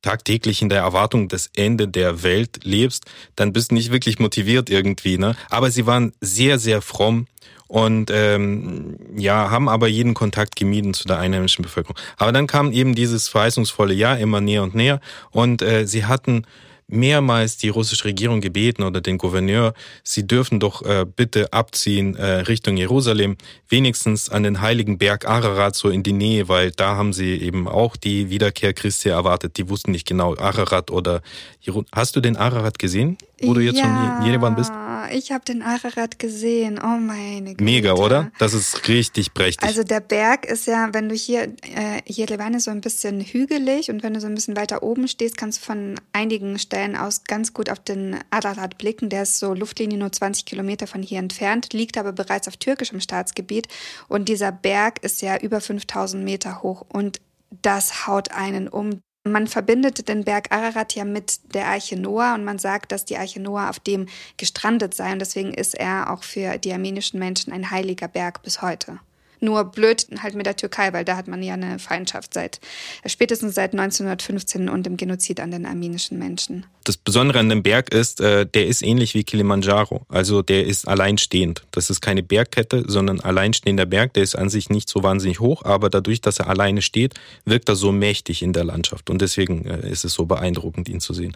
[0.03, 4.71] tagtäglich in der Erwartung des Ende der Welt lebst, dann bist du nicht wirklich motiviert
[4.71, 5.19] irgendwie.
[5.19, 5.35] Ne?
[5.51, 7.27] Aber sie waren sehr, sehr fromm
[7.67, 11.97] und ähm, ja, haben aber jeden Kontakt gemieden zu der einheimischen Bevölkerung.
[12.17, 15.01] Aber dann kam eben dieses verheißungsvolle Jahr immer näher und näher
[15.33, 16.47] und äh, sie hatten
[16.89, 22.41] mehrmals die russische Regierung gebeten oder den Gouverneur, sie dürfen doch äh, bitte abziehen äh,
[22.41, 23.37] Richtung Jerusalem,
[23.69, 27.67] wenigstens an den heiligen Berg Ararat so in die Nähe, weil da haben sie eben
[27.67, 29.57] auch die Wiederkehr Christi erwartet.
[29.57, 31.23] Die wussten nicht genau Ararat oder
[31.61, 31.89] Jerusalem.
[31.93, 33.85] Hast du den Ararat gesehen, wo du jetzt ja.
[33.85, 34.73] schon in Jerewan bist?
[35.13, 36.81] ich habe den Ararat gesehen.
[36.83, 37.65] Oh meine Güte.
[37.65, 38.31] Mega, oder?
[38.39, 39.67] Das ist richtig prächtig.
[39.67, 43.91] Also der Berg ist ja, wenn du hier, äh, hier Levane so ein bisschen hügelig
[43.91, 47.25] und wenn du so ein bisschen weiter oben stehst, kannst du von einigen Stellen aus
[47.25, 49.09] ganz gut auf den Ararat blicken.
[49.09, 53.01] Der ist so Luftlinie nur 20 Kilometer von hier entfernt, liegt aber bereits auf türkischem
[53.01, 53.69] Staatsgebiet
[54.09, 57.21] und dieser Berg ist ja über 5000 Meter hoch und
[57.63, 59.01] das haut einen um.
[59.27, 63.17] Man verbindet den Berg Ararat ja mit der Arche Noah und man sagt, dass die
[63.17, 67.53] Arche Noah auf dem gestrandet sei und deswegen ist er auch für die armenischen Menschen
[67.53, 69.01] ein heiliger Berg bis heute.
[69.41, 72.61] Nur blöd halt mit der Türkei, weil da hat man ja eine Feindschaft seit
[73.07, 76.67] spätestens seit 1915 und dem Genozid an den armenischen Menschen.
[76.85, 80.07] Das Besondere an dem Berg ist, äh, der ist ähnlich wie Kilimanjaro.
[80.09, 81.63] Also der ist alleinstehend.
[81.73, 84.15] Das ist keine Bergkette, sondern alleinstehender Berg.
[84.15, 87.69] Der ist an sich nicht so wahnsinnig hoch, aber dadurch, dass er alleine steht, wirkt
[87.69, 89.11] er so mächtig in der Landschaft.
[89.11, 91.35] Und deswegen äh, ist es so beeindruckend, ihn zu sehen.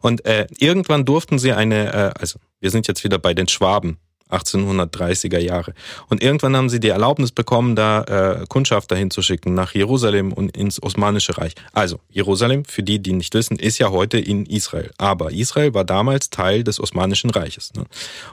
[0.00, 3.98] Und äh, irgendwann durften sie eine, äh, also wir sind jetzt wieder bei den Schwaben.
[4.32, 5.74] 1830er Jahre.
[6.08, 10.82] Und irgendwann haben sie die Erlaubnis bekommen, da äh, Kundschafter hinzuschicken nach Jerusalem und ins
[10.82, 11.54] Osmanische Reich.
[11.72, 14.90] Also Jerusalem, für die, die nicht wissen, ist ja heute in Israel.
[14.98, 17.72] Aber Israel war damals Teil des Osmanischen Reiches.
[17.74, 17.84] Ne?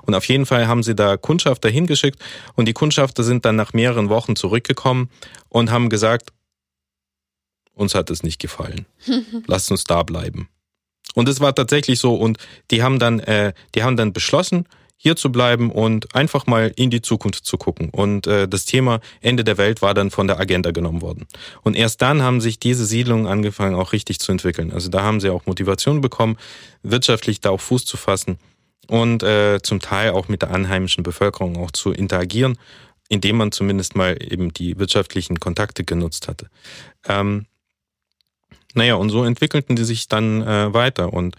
[0.04, 2.20] Und auf jeden Fall haben sie da Kundschafter hingeschickt
[2.56, 5.10] und die Kundschafter sind dann nach mehreren Wochen zurückgekommen
[5.50, 6.32] und haben gesagt,
[7.74, 8.86] uns hat es nicht gefallen.
[9.48, 10.50] Lasst uns da bleiben.
[11.16, 12.38] Und es war tatsächlich so und
[12.72, 14.66] die haben dann, äh, die haben dann beschlossen,
[15.02, 17.90] hier zu bleiben und einfach mal in die Zukunft zu gucken.
[17.90, 21.26] Und äh, das Thema Ende der Welt war dann von der Agenda genommen worden.
[21.64, 24.74] Und erst dann haben sich diese Siedlungen angefangen, auch richtig zu entwickeln.
[24.74, 26.38] Also da haben sie auch Motivation bekommen,
[26.84, 28.40] wirtschaftlich da auch Fuß zu fassen
[28.90, 32.58] und äh, zum Teil auch mit der anheimischen Bevölkerung auch zu interagieren,
[33.08, 36.50] indem man zumindest mal eben die wirtschaftlichen Kontakte genutzt hatte.
[37.08, 37.46] Ähm,
[38.74, 41.14] naja, und so entwickelten die sich dann äh, weiter.
[41.14, 41.38] Und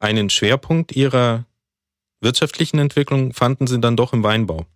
[0.00, 1.45] einen Schwerpunkt ihrer
[2.26, 4.66] wirtschaftlichen Entwicklung fanden sie dann doch im Weinbau,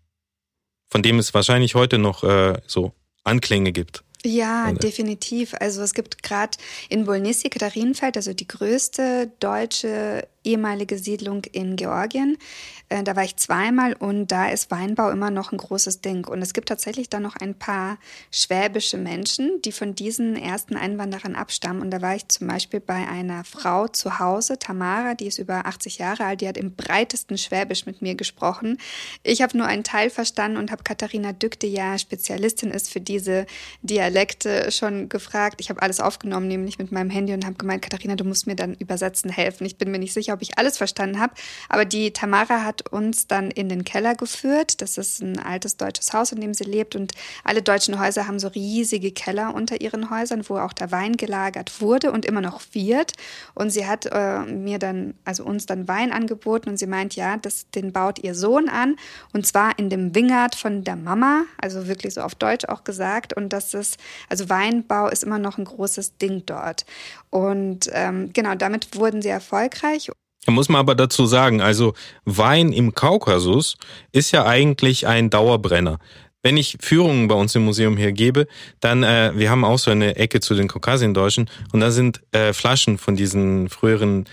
[0.89, 2.93] von dem es wahrscheinlich heute noch äh, so
[3.25, 4.05] Anklänge gibt.
[4.25, 4.79] Ja, Oder?
[4.79, 5.55] definitiv.
[5.59, 6.57] Also es gibt gerade
[6.89, 12.37] in Bolnissi, Katharinenfeld, also die größte deutsche ehemalige Siedlung in Georgien.
[12.89, 16.27] Äh, Da war ich zweimal und da ist Weinbau immer noch ein großes Ding.
[16.27, 17.99] Und es gibt tatsächlich da noch ein paar
[18.31, 21.83] schwäbische Menschen, die von diesen ersten Einwanderern abstammen.
[21.83, 25.67] Und da war ich zum Beispiel bei einer Frau zu Hause, Tamara, die ist über
[25.67, 28.79] 80 Jahre alt, die hat im breitesten Schwäbisch mit mir gesprochen.
[29.23, 33.01] Ich habe nur einen Teil verstanden und habe Katharina Dück, die ja Spezialistin ist für
[33.01, 33.47] diese
[33.83, 35.61] Dialekte, schon gefragt.
[35.61, 38.57] Ich habe alles aufgenommen, nämlich mit meinem Handy und habe gemeint, Katharina, du musst mir
[38.57, 39.67] dann übersetzen helfen.
[39.67, 41.35] Ich bin mir nicht sicher, ob ich alles verstanden habe.
[41.69, 44.81] Aber die Tamara hat uns dann in den Keller geführt.
[44.81, 46.97] Das ist ein altes deutsches Haus, in dem sie lebt.
[46.97, 47.13] Und
[47.45, 51.81] alle deutschen Häuser haben so riesige Keller unter ihren Häusern, wo auch der Wein gelagert
[51.81, 53.13] wurde und immer noch wird.
[53.55, 57.37] Und sie hat äh, mir dann, also uns dann Wein angeboten und sie meint, ja,
[57.37, 58.97] das, den baut ihr Sohn an.
[59.33, 63.37] Und zwar in dem Wingert von der Mama, also wirklich so auf Deutsch auch gesagt.
[63.37, 66.85] Und das ist, also Weinbau ist immer noch ein großes Ding dort.
[67.31, 70.11] Und ähm, genau, damit wurden sie erfolgreich.
[70.47, 73.77] Da muss man aber dazu sagen, also Wein im Kaukasus
[74.13, 75.99] ist ja eigentlich ein Dauerbrenner.
[76.43, 78.47] Wenn ich Führungen bei uns im Museum hier gebe,
[78.81, 82.55] dann, äh, wir haben auch so eine Ecke zu den Kaukasiendeutschen und da sind äh,
[82.55, 84.27] Flaschen von diesen früheren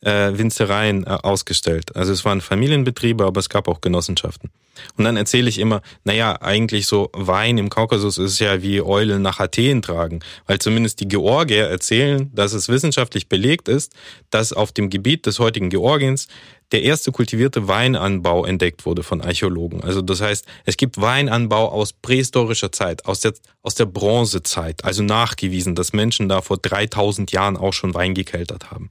[0.00, 1.94] äh, Winzereien äh, ausgestellt.
[1.94, 4.50] Also es waren Familienbetriebe, aber es gab auch Genossenschaften.
[4.96, 9.22] Und dann erzähle ich immer, naja, eigentlich so Wein im Kaukasus ist ja wie Eulen
[9.22, 13.92] nach Athen tragen, weil zumindest die Georgier erzählen, dass es wissenschaftlich belegt ist,
[14.30, 16.28] dass auf dem Gebiet des heutigen Georgiens
[16.72, 19.84] der erste kultivierte Weinanbau entdeckt wurde von Archäologen.
[19.84, 25.02] Also das heißt, es gibt Weinanbau aus prähistorischer Zeit, aus der, aus der Bronzezeit, also
[25.02, 28.90] nachgewiesen, dass Menschen da vor 3000 Jahren auch schon Wein gekeltert haben.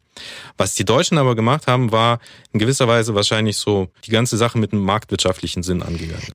[0.58, 2.20] Was die Deutschen aber gemacht haben, war
[2.54, 6.34] in gewisser Weise wahrscheinlich so die ganze Sache mit einem marktwirtschaftlichen Sinn angegangen.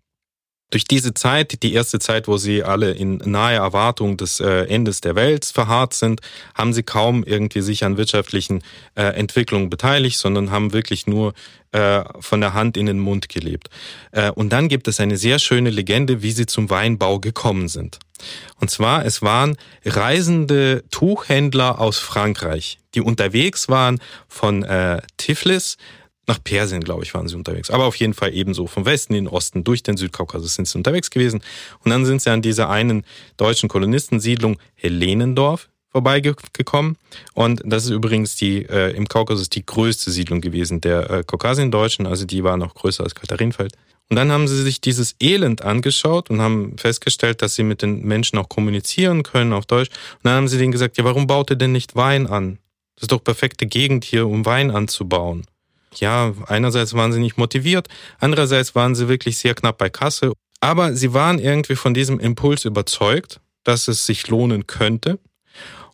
[0.71, 5.01] Durch diese Zeit, die erste Zeit, wo sie alle in nahe Erwartung des äh, Endes
[5.01, 6.21] der Welt verharrt sind,
[6.57, 8.65] haben sie kaum irgendwie sich an wirtschaftlichen
[8.97, 11.35] äh, Entwicklungen beteiligt, sondern haben wirklich nur
[11.71, 13.71] äh, von der Hand in den Mund gelebt.
[14.11, 18.01] Äh, und dann gibt es eine sehr schöne Legende, wie sie zum Weinbau gekommen sind.
[18.61, 25.77] Und zwar, es waren reisende Tuchhändler aus Frankreich, die unterwegs waren von äh, Tiflis
[26.27, 27.71] nach Persien, glaube ich, waren sie unterwegs.
[27.71, 30.77] Aber auf jeden Fall ebenso vom Westen in den Osten, durch den Südkaukasus sind sie
[30.77, 31.41] unterwegs gewesen.
[31.85, 33.05] Und dann sind sie an dieser einen
[33.37, 36.97] deutschen Kolonistensiedlung Helenendorf vorbeigekommen.
[37.35, 42.07] Und das ist übrigens die äh, im Kaukasus die größte Siedlung gewesen der äh, Kaukasiendeutschen.
[42.07, 43.73] Also die war noch größer als Katharinenfeld.
[44.09, 48.05] Und dann haben sie sich dieses Elend angeschaut und haben festgestellt, dass sie mit den
[48.05, 49.91] Menschen auch kommunizieren können auf Deutsch.
[50.15, 52.59] Und dann haben sie denen gesagt, ja, warum baut ihr denn nicht Wein an?
[52.97, 55.47] Das ist doch perfekte Gegend hier, um Wein anzubauen
[56.01, 60.33] ja, einerseits waren sie nicht motiviert, andererseits waren sie wirklich sehr knapp bei Kasse.
[60.61, 65.19] Aber sie waren irgendwie von diesem Impuls überzeugt, dass es sich lohnen könnte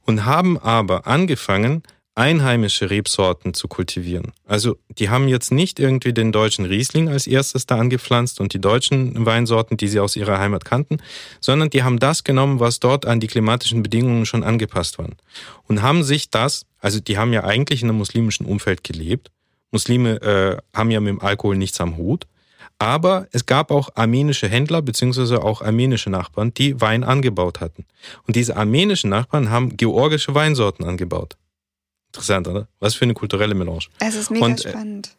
[0.04, 1.82] und haben aber angefangen,
[2.14, 4.32] einheimische Rebsorten zu kultivieren.
[4.44, 8.60] Also die haben jetzt nicht irgendwie den deutschen Riesling als erstes da angepflanzt und die
[8.60, 10.98] deutschen Weinsorten, die sie aus ihrer Heimat kannten,
[11.40, 15.16] sondern die haben das genommen, was dort an die klimatischen Bedingungen schon angepasst waren.
[15.66, 19.30] Und haben sich das, also die haben ja eigentlich in einem muslimischen Umfeld gelebt,
[19.72, 22.26] Muslime äh, haben ja mit dem Alkohol nichts am Hut.
[22.78, 27.84] Aber es gab auch armenische Händler beziehungsweise auch armenische Nachbarn, die Wein angebaut hatten.
[28.26, 31.36] Und diese armenischen Nachbarn haben georgische Weinsorten angebaut.
[32.08, 32.68] Interessant, oder?
[32.80, 33.86] Was für eine kulturelle Melange.
[34.00, 35.14] Es ist mega Und, äh, spannend.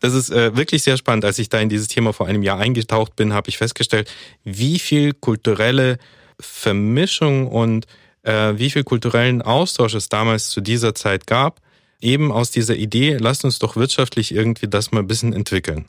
[0.00, 1.24] Das ist äh, wirklich sehr spannend.
[1.24, 4.12] Als ich da in dieses Thema vor einem Jahr eingetaucht bin, habe ich festgestellt,
[4.44, 5.98] wie viel kulturelle
[6.38, 7.86] Vermischung und
[8.22, 11.60] äh, wie viel kulturellen Austausch es damals zu dieser Zeit gab.
[12.06, 15.86] Eben aus dieser Idee, lasst uns doch wirtschaftlich irgendwie das mal ein bisschen entwickeln.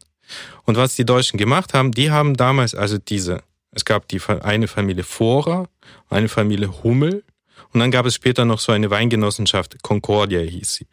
[0.66, 4.68] Und was die Deutschen gemacht haben, die haben damals also diese, es gab die eine
[4.68, 5.70] Familie Vorer,
[6.10, 7.24] eine Familie Hummel
[7.72, 10.88] und dann gab es später noch so eine Weingenossenschaft, Concordia hieß sie.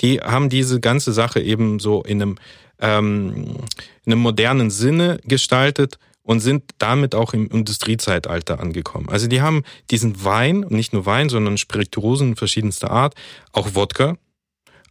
[0.00, 2.38] Die haben diese ganze Sache eben so in einem,
[2.78, 3.56] ähm,
[4.04, 9.08] in einem modernen Sinne gestaltet und sind damit auch im Industriezeitalter angekommen.
[9.08, 13.16] Also die haben diesen Wein, nicht nur Wein, sondern Spirituosen verschiedenster Art,
[13.50, 14.16] auch Wodka,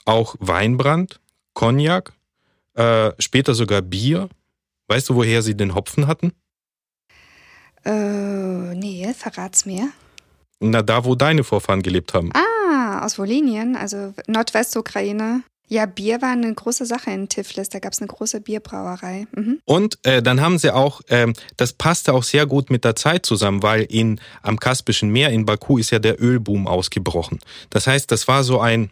[0.07, 1.19] auch Weinbrand,
[1.53, 2.13] Cognac,
[2.73, 4.29] äh, später sogar Bier.
[4.87, 6.31] Weißt du, woher sie den Hopfen hatten?
[7.83, 9.89] Äh, nee, verrat's mir.
[10.59, 12.31] Na, da, wo deine Vorfahren gelebt haben.
[12.33, 15.43] Ah, aus Wolinien, also Nordwestukraine.
[15.69, 17.67] Ja, Bier war eine große Sache in Tiflis.
[17.67, 19.27] Da gab es eine große Bierbrauerei.
[19.35, 19.59] Mhm.
[19.65, 23.25] Und äh, dann haben sie auch, ähm, das passte auch sehr gut mit der Zeit
[23.25, 27.39] zusammen, weil in am Kaspischen Meer in Baku ist ja der Ölboom ausgebrochen.
[27.69, 28.89] Das heißt, das war so ein,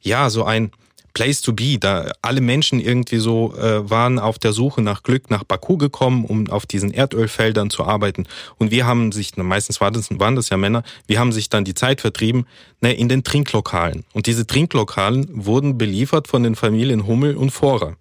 [0.00, 0.70] ja, so ein
[1.18, 1.78] Place to be.
[1.80, 6.24] Da alle Menschen irgendwie so äh, waren auf der Suche nach Glück nach Baku gekommen,
[6.24, 8.26] um auf diesen Erdölfeldern zu arbeiten.
[8.58, 11.64] Und wir haben sich, meistens waren das, waren das ja Männer, wir haben sich dann
[11.64, 12.46] die Zeit vertrieben
[12.80, 14.04] ne, in den Trinklokalen.
[14.12, 17.96] Und diese Trinklokalen wurden beliefert von den Familien Hummel und Vorer.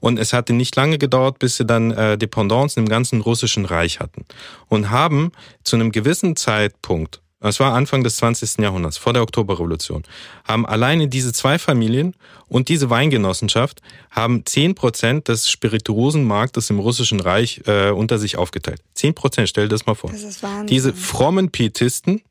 [0.00, 4.00] Und es hatte nicht lange gedauert, bis sie dann äh, Dependancen im ganzen russischen Reich
[4.00, 4.24] hatten.
[4.68, 5.32] Und haben
[5.64, 8.58] zu einem gewissen Zeitpunkt das war Anfang des 20.
[8.58, 10.04] Jahrhunderts, vor der Oktoberrevolution,
[10.44, 12.14] haben alleine diese zwei Familien
[12.48, 18.80] und diese Weingenossenschaft haben zehn Prozent des Spirituosenmarktes im Russischen Reich äh, unter sich aufgeteilt.
[18.94, 20.10] Zehn Prozent, stell dir das mal vor.
[20.10, 20.66] Das ist Wahnsinn.
[20.68, 22.22] Diese frommen Pietisten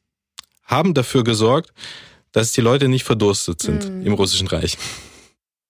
[0.65, 1.71] haben dafür gesorgt,
[2.31, 4.07] dass die Leute nicht verdurstet sind mm.
[4.07, 4.77] im Russischen Reich.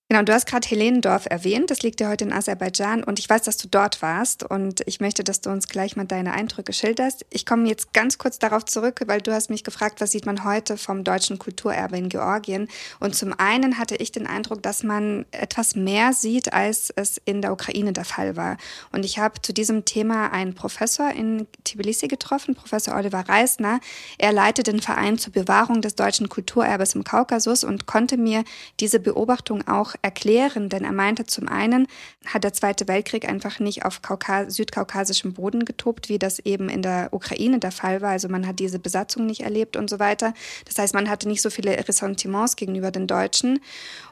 [0.09, 1.71] Genau, du hast gerade Helendorf erwähnt.
[1.71, 4.99] Das liegt ja heute in Aserbaidschan und ich weiß, dass du dort warst und ich
[4.99, 7.25] möchte, dass du uns gleich mal deine Eindrücke schilderst.
[7.31, 10.43] Ich komme jetzt ganz kurz darauf zurück, weil du hast mich gefragt, was sieht man
[10.43, 12.67] heute vom deutschen Kulturerbe in Georgien?
[12.99, 17.41] Und zum einen hatte ich den Eindruck, dass man etwas mehr sieht, als es in
[17.41, 18.57] der Ukraine der Fall war.
[18.91, 23.79] Und ich habe zu diesem Thema einen Professor in Tbilisi getroffen, Professor Oliver Reisner.
[24.19, 28.43] Er leitet den Verein zur Bewahrung des deutschen Kulturerbes im Kaukasus und konnte mir
[28.79, 31.87] diese Beobachtung auch erklären, denn er meinte, zum einen
[32.25, 36.81] hat der Zweite Weltkrieg einfach nicht auf Kaukas südkaukasischem Boden getobt, wie das eben in
[36.81, 38.11] der Ukraine der Fall war.
[38.11, 40.33] Also man hat diese Besatzung nicht erlebt und so weiter.
[40.65, 43.59] Das heißt, man hatte nicht so viele Ressentiments gegenüber den Deutschen.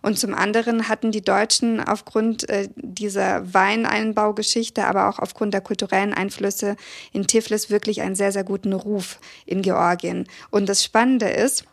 [0.02, 6.14] Und zum anderen hatten die Deutschen aufgrund äh, dieser Weineinbaugeschichte, aber auch aufgrund der kulturellen
[6.14, 6.76] Einflüsse
[7.12, 10.28] in Tiflis wirklich einen sehr, sehr guten Ruf in Georgien.
[10.50, 11.66] Und das Spannende ist,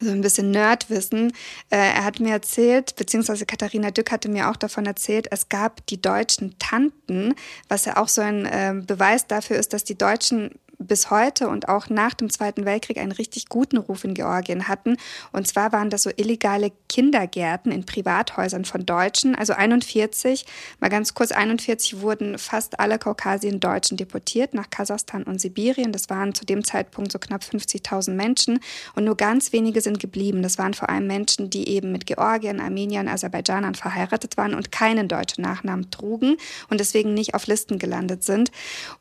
[0.00, 1.32] so ein bisschen Nerdwissen.
[1.70, 5.84] Äh, er hat mir erzählt, beziehungsweise Katharina Dück hatte mir auch davon erzählt, es gab
[5.86, 7.34] die deutschen Tanten,
[7.68, 11.68] was ja auch so ein äh, Beweis dafür ist, dass die Deutschen bis heute und
[11.68, 14.96] auch nach dem Zweiten Weltkrieg einen richtig guten Ruf in Georgien hatten.
[15.32, 19.34] Und zwar waren das so illegale Kindergärten in Privathäusern von Deutschen.
[19.34, 20.46] Also 41,
[20.80, 25.92] mal ganz kurz, 41 wurden fast alle Kaukasien-Deutschen deportiert nach Kasachstan und Sibirien.
[25.92, 28.60] Das waren zu dem Zeitpunkt so knapp 50.000 Menschen.
[28.94, 30.42] Und nur ganz wenige sind geblieben.
[30.42, 35.08] Das waren vor allem Menschen, die eben mit Georgien, Armeniern, Aserbaidschanern verheiratet waren und keinen
[35.08, 36.36] deutschen Nachnamen trugen
[36.70, 38.52] und deswegen nicht auf Listen gelandet sind.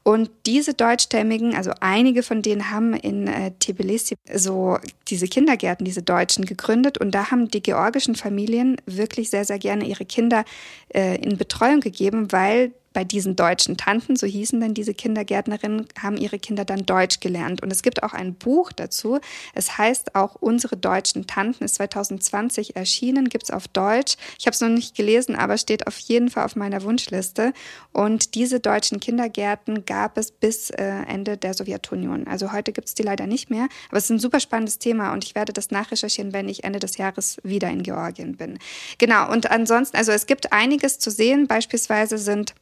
[0.04, 4.78] Und diese deutschstämmigen, also also einige von denen haben in äh, Tbilisi so
[5.08, 9.86] diese Kindergärten, diese Deutschen gegründet und da haben die georgischen Familien wirklich sehr, sehr gerne
[9.86, 10.46] ihre Kinder
[10.94, 16.18] äh, in Betreuung gegeben, weil bei diesen deutschen Tanten, so hießen dann diese Kindergärtnerinnen, haben
[16.18, 17.62] ihre Kinder dann Deutsch gelernt.
[17.62, 19.20] Und es gibt auch ein Buch dazu.
[19.54, 24.16] Es heißt auch Unsere deutschen Tanten, ist 2020 erschienen, gibt es auf Deutsch.
[24.40, 27.54] Ich habe es noch nicht gelesen, aber steht auf jeden Fall auf meiner Wunschliste.
[27.94, 32.26] Und diese deutschen Kindergärten gab es bis äh, Ende der Sowjetunion.
[32.26, 33.68] Also heute gibt es die leider nicht mehr.
[33.90, 36.80] Aber es ist ein super spannendes Thema und ich werde das nachrecherchieren, wenn ich Ende
[36.80, 38.58] des Jahres wieder in Georgien bin.
[38.98, 41.46] Genau, und ansonsten, also es gibt einiges zu sehen.
[41.46, 42.56] Beispielsweise sind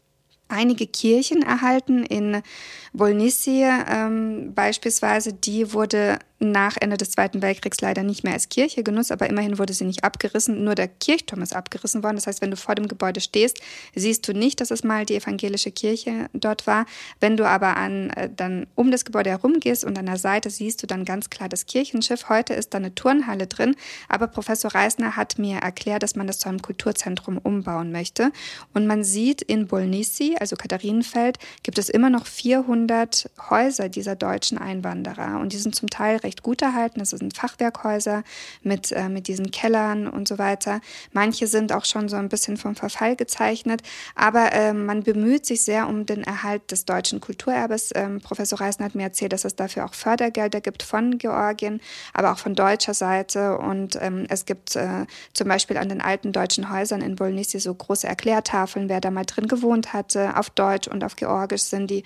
[0.48, 2.42] einige Kirchen erhalten in
[2.94, 5.34] Bolnissi ähm, beispielsweise.
[5.34, 6.20] Die wurde
[6.52, 9.86] nach Ende des Zweiten Weltkriegs leider nicht mehr als Kirche genutzt, aber immerhin wurde sie
[9.86, 10.64] nicht abgerissen.
[10.64, 12.16] Nur der Kirchturm ist abgerissen worden.
[12.16, 13.60] Das heißt, wenn du vor dem Gebäude stehst,
[13.96, 16.86] siehst du nicht, dass es mal die evangelische Kirche dort war.
[17.20, 20.50] Wenn du aber an, äh, dann um das Gebäude herum gehst und an der Seite
[20.50, 22.30] siehst du dann ganz klar das Kirchenschiff.
[22.30, 23.76] Heute ist da eine Turnhalle drin,
[24.10, 28.32] aber Professor Reisner hat mir erklärt, dass man das zu einem Kulturzentrum umbauen möchte.
[28.74, 34.58] Und man sieht in Bolnissi, also Katharinenfeld, gibt es immer noch 400 Häuser dieser deutschen
[34.58, 37.00] Einwanderer und die sind zum Teil recht gut erhalten.
[37.00, 38.24] Das sind Fachwerkhäuser
[38.62, 40.82] mit, äh, mit diesen Kellern und so weiter.
[41.12, 43.82] Manche sind auch schon so ein bisschen vom Verfall gezeichnet,
[44.16, 47.92] aber äh, man bemüht sich sehr um den Erhalt des deutschen Kulturerbes.
[47.96, 51.82] Ähm, Professor Reisner hat mir erzählt, dass es dafür auch Fördergelder gibt von Georgien,
[52.14, 53.58] aber auch von deutscher Seite.
[53.58, 57.74] Und ähm, es gibt äh, zum Beispiel an den alten deutschen Häusern in Bolnissi so
[57.74, 60.38] große Erklärtafeln, wer da mal drin gewohnt hatte.
[60.38, 62.04] Auf Deutsch und auf Georgisch sind die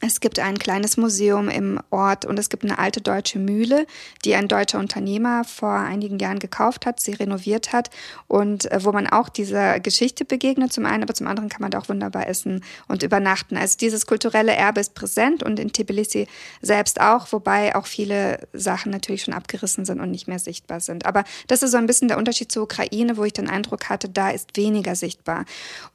[0.00, 3.86] es gibt ein kleines Museum im Ort und es gibt eine alte deutsche Mühle,
[4.24, 7.90] die ein deutscher Unternehmer vor einigen Jahren gekauft hat, sie renoviert hat
[8.26, 11.70] und äh, wo man auch dieser Geschichte begegnet zum einen, aber zum anderen kann man
[11.70, 13.56] da auch wunderbar essen und übernachten.
[13.56, 16.26] Also dieses kulturelle Erbe ist präsent und in Tbilisi
[16.62, 21.04] selbst auch, wobei auch viele Sachen natürlich schon abgerissen sind und nicht mehr sichtbar sind.
[21.04, 24.08] Aber das ist so ein bisschen der Unterschied zur Ukraine, wo ich den Eindruck hatte,
[24.08, 25.44] da ist weniger sichtbar.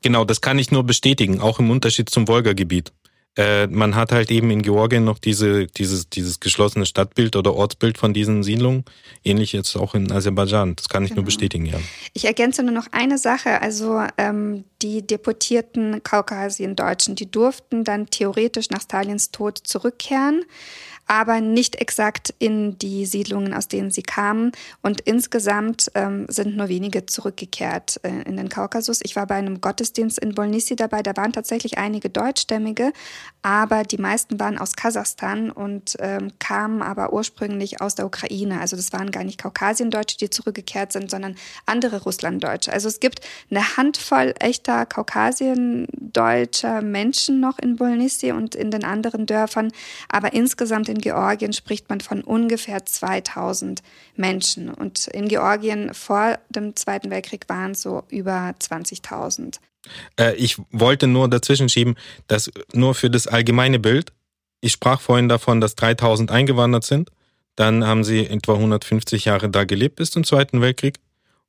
[0.04, 2.92] Genau, das kann ich nur bestätigen, auch im Unterschied zum Wolgagebiet.
[3.38, 7.98] Äh, man hat halt eben in Georgien noch diese, dieses, dieses geschlossene Stadtbild oder Ortsbild
[7.98, 8.86] von diesen Siedlungen.
[9.24, 10.76] Ähnlich jetzt auch in Aserbaidschan.
[10.76, 11.22] Das kann ich genau.
[11.22, 11.78] nur bestätigen, ja.
[12.14, 13.62] Ich ergänze nur noch eine Sache.
[13.62, 20.46] Also ähm, die deportierten Kaukasien-Deutschen, die durften dann theoretisch nach Stalins Tod zurückkehren.
[21.08, 24.52] Aber nicht exakt in die Siedlungen, aus denen sie kamen.
[24.82, 29.00] Und insgesamt ähm, sind nur wenige zurückgekehrt äh, in den Kaukasus.
[29.04, 32.92] Ich war bei einem Gottesdienst in Bolnissi dabei, da waren tatsächlich einige Deutschstämmige,
[33.42, 38.60] aber die meisten waren aus Kasachstan und ähm, kamen aber ursprünglich aus der Ukraine.
[38.60, 41.36] Also das waren gar nicht Kaukasiendeutsche, die zurückgekehrt sind, sondern
[41.66, 42.74] andere Russlanddeutsche.
[42.74, 49.26] Also es gibt eine Handvoll echter Kaukasiendeutscher Menschen noch in Bolnissi und in den anderen
[49.28, 49.72] Dörfern,
[50.10, 53.82] aber insgesamt in Georgien spricht man von ungefähr 2000
[54.16, 59.60] Menschen und in Georgien vor dem Zweiten Weltkrieg waren es so über 20.000.
[60.20, 61.96] Äh, ich wollte nur dazwischen schieben,
[62.28, 64.12] dass nur für das allgemeine Bild,
[64.62, 67.12] ich sprach vorhin davon, dass 3000 eingewandert sind,
[67.56, 71.00] dann haben sie etwa 150 Jahre da gelebt bis zum Zweiten Weltkrieg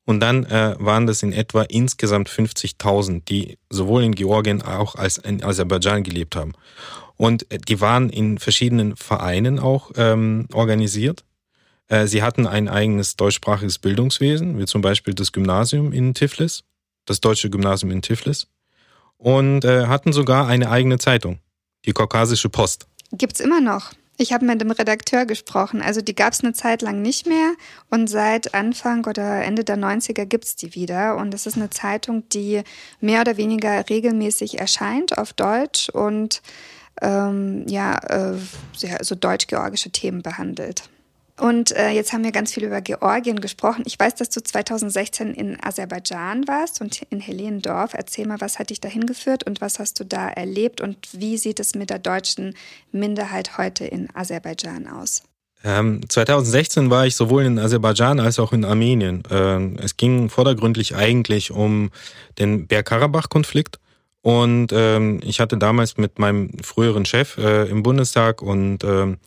[0.05, 5.18] und dann äh, waren das in etwa insgesamt 50.000, die sowohl in Georgien auch als
[5.18, 6.53] in Aserbaidschan gelebt haben.
[7.16, 11.24] Und äh, die waren in verschiedenen Vereinen auch ähm, organisiert.
[11.88, 16.64] Äh, sie hatten ein eigenes deutschsprachiges Bildungswesen, wie zum Beispiel das Gymnasium in Tiflis,
[17.04, 18.48] das deutsche Gymnasium in Tiflis,
[19.18, 21.38] und äh, hatten sogar eine eigene Zeitung,
[21.84, 22.86] die Kaukasische Post.
[23.12, 23.92] Gibt's immer noch.
[24.18, 25.82] Ich habe mit dem Redakteur gesprochen.
[25.82, 27.52] Also die gab es eine Zeit lang nicht mehr
[27.90, 31.16] und seit Anfang oder Ende der 90er gibt es die wieder.
[31.16, 32.62] Und es ist eine Zeitung, die
[33.00, 36.40] mehr oder weniger regelmäßig erscheint auf Deutsch und
[37.03, 38.38] ähm, ja, äh,
[39.01, 40.88] so deutsch-georgische Themen behandelt.
[41.38, 43.82] Und äh, jetzt haben wir ganz viel über Georgien gesprochen.
[43.86, 47.92] Ich weiß, dass du 2016 in Aserbaidschan warst und in Helendorf.
[47.92, 51.36] Erzähl mal, was hat dich dahin geführt und was hast du da erlebt und wie
[51.36, 52.55] sieht es mit der deutschen
[52.90, 55.24] Minderheit heute in Aserbaidschan aus?
[55.62, 59.22] Ähm, 2016 war ich sowohl in Aserbaidschan als auch in Armenien.
[59.30, 61.90] Ähm, es ging vordergründlich eigentlich um
[62.38, 63.78] den Bergkarabach-Konflikt.
[64.27, 69.18] Und ähm, ich hatte damals mit meinem früheren Chef äh, im Bundestag und ähm,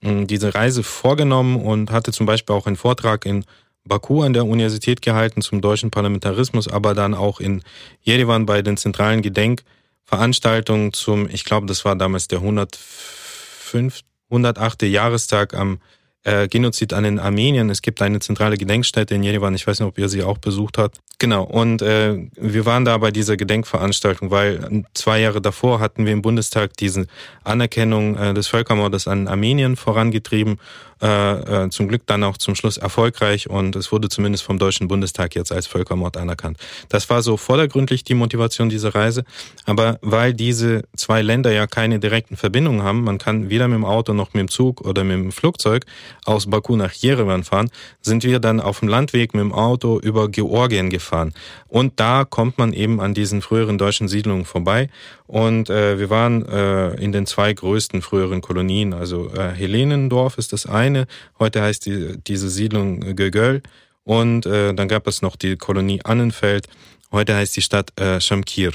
[0.00, 3.44] diese Reise vorgenommen und hatte zum Beispiel auch einen Vortrag in
[3.84, 7.60] Baku an der Universität gehalten zum deutschen Parlamentarismus, aber dann auch in
[8.02, 14.82] Jerewan bei den zentralen Gedenkveranstaltungen zum, ich glaube, das war damals der 105, 108.
[14.82, 15.80] Jahrestag am
[16.26, 17.70] äh, Genozid an den Armenien.
[17.70, 19.54] Es gibt eine zentrale Gedenkstätte in Jerewan.
[19.54, 20.98] Ich weiß nicht, ob ihr sie auch besucht habt.
[21.18, 21.44] Genau.
[21.44, 26.22] Und äh, wir waren da bei dieser Gedenkveranstaltung, weil zwei Jahre davor hatten wir im
[26.22, 27.06] Bundestag diese
[27.44, 30.58] Anerkennung äh, des Völkermordes an Armenien vorangetrieben
[31.02, 34.88] äh, äh, zum Glück dann auch zum Schluss erfolgreich und es wurde zumindest vom Deutschen
[34.88, 36.58] Bundestag jetzt als Völkermord anerkannt.
[36.88, 39.24] Das war so vordergründlich die Motivation dieser Reise,
[39.66, 43.84] aber weil diese zwei Länder ja keine direkten Verbindungen haben, man kann weder mit dem
[43.84, 45.84] Auto noch mit dem Zug oder mit dem Flugzeug
[46.24, 47.70] aus Baku nach Jerewan fahren,
[48.00, 51.34] sind wir dann auf dem Landweg mit dem Auto über Georgien gefahren.
[51.68, 54.88] Und da kommt man eben an diesen früheren deutschen Siedlungen vorbei.
[55.26, 58.94] Und äh, wir waren äh, in den zwei größten früheren Kolonien.
[58.94, 61.06] Also äh, Helenendorf ist das eine.
[61.38, 63.62] Heute heißt die, diese Siedlung Gögöl.
[64.04, 66.68] Und äh, dann gab es noch die Kolonie Annenfeld.
[67.10, 68.72] Heute heißt die Stadt äh, Shamkir.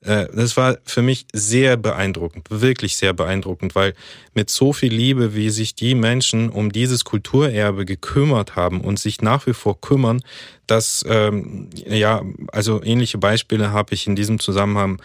[0.00, 3.94] Äh, das war für mich sehr beeindruckend, wirklich sehr beeindruckend, weil
[4.34, 9.22] mit so viel Liebe, wie sich die Menschen um dieses Kulturerbe gekümmert haben und sich
[9.22, 10.22] nach wie vor kümmern,
[10.66, 12.22] das, ähm, ja,
[12.52, 15.00] also ähnliche Beispiele habe ich in diesem Zusammenhang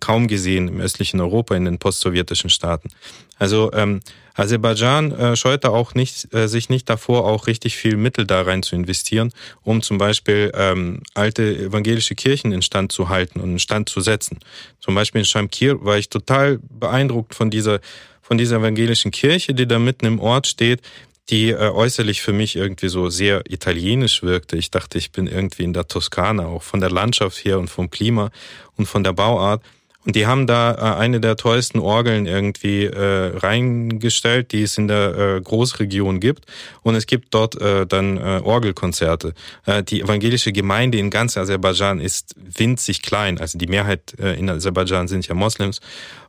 [0.00, 2.90] kaum gesehen im östlichen Europa, in den postsowjetischen Staaten.
[3.38, 4.00] Also ähm,
[4.38, 8.62] Aserbaidschan äh, scheute auch nicht, äh, sich nicht davor, auch richtig viel Mittel da rein
[8.62, 9.32] zu investieren,
[9.62, 14.38] um zum Beispiel ähm, alte evangelische Kirchen instand zu halten und instand zu setzen.
[14.80, 17.80] Zum Beispiel in Shamkir war ich total beeindruckt von dieser
[18.22, 20.82] von dieser evangelischen Kirche, die da mitten im Ort steht,
[21.30, 24.56] die äh, äußerlich für mich irgendwie so sehr italienisch wirkte.
[24.56, 27.90] Ich dachte, ich bin irgendwie in der Toskana, auch von der Landschaft her und vom
[27.90, 28.30] Klima
[28.76, 29.62] und von der Bauart.
[30.06, 34.88] Und die haben da äh, eine der teuersten Orgeln irgendwie äh, reingestellt, die es in
[34.88, 36.46] der äh, Großregion gibt.
[36.82, 39.34] Und es gibt dort äh, dann äh, Orgelkonzerte.
[39.66, 43.38] Äh, die evangelische Gemeinde in ganz Aserbaidschan ist winzig klein.
[43.38, 45.80] Also die Mehrheit äh, in Aserbaidschan sind ja Moslems.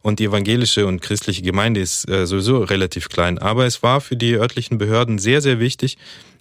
[0.02, 3.38] Und die evangelische und christliche Gemeinde ist äh, sowieso relativ klein.
[3.38, 5.98] Aber es war für die örtlichen Behörden sehr, sehr wichtig,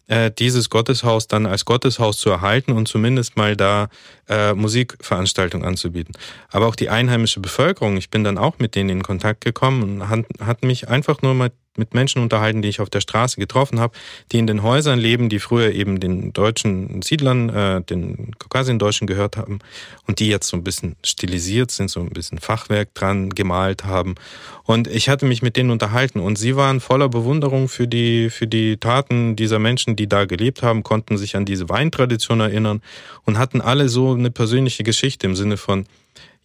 [0.09, 3.89] äh, dieses Gotteshaus dann als Gotteshaus zu erhalten und zumindest mal da
[4.29, 6.15] äh, Musikveranstaltungen anzubieten.
[6.51, 10.09] Aber auch die einheimische Bevölkerung, ich bin dann auch mit denen in Kontakt gekommen und
[10.09, 13.81] hat, hat mich einfach nur mal mit Menschen unterhalten, die ich auf der Straße getroffen
[13.81, 13.95] habe,
[14.33, 19.37] die in den Häusern leben, die früher eben den deutschen Siedlern, äh, den Kaukasiendeutschen gehört
[19.37, 19.61] haben
[20.07, 24.17] und die jetzt so ein bisschen stilisiert sind, so ein bisschen Fachwerk dran gemalt haben.
[24.65, 28.47] Und ich hatte mich mit denen unterhalten und sie waren voller Bewunderung für die, für
[28.47, 32.83] die Taten dieser Menschen, die da gelebt haben, konnten sich an diese Weintradition erinnern
[33.25, 35.87] und hatten alle so eine persönliche Geschichte im Sinne von,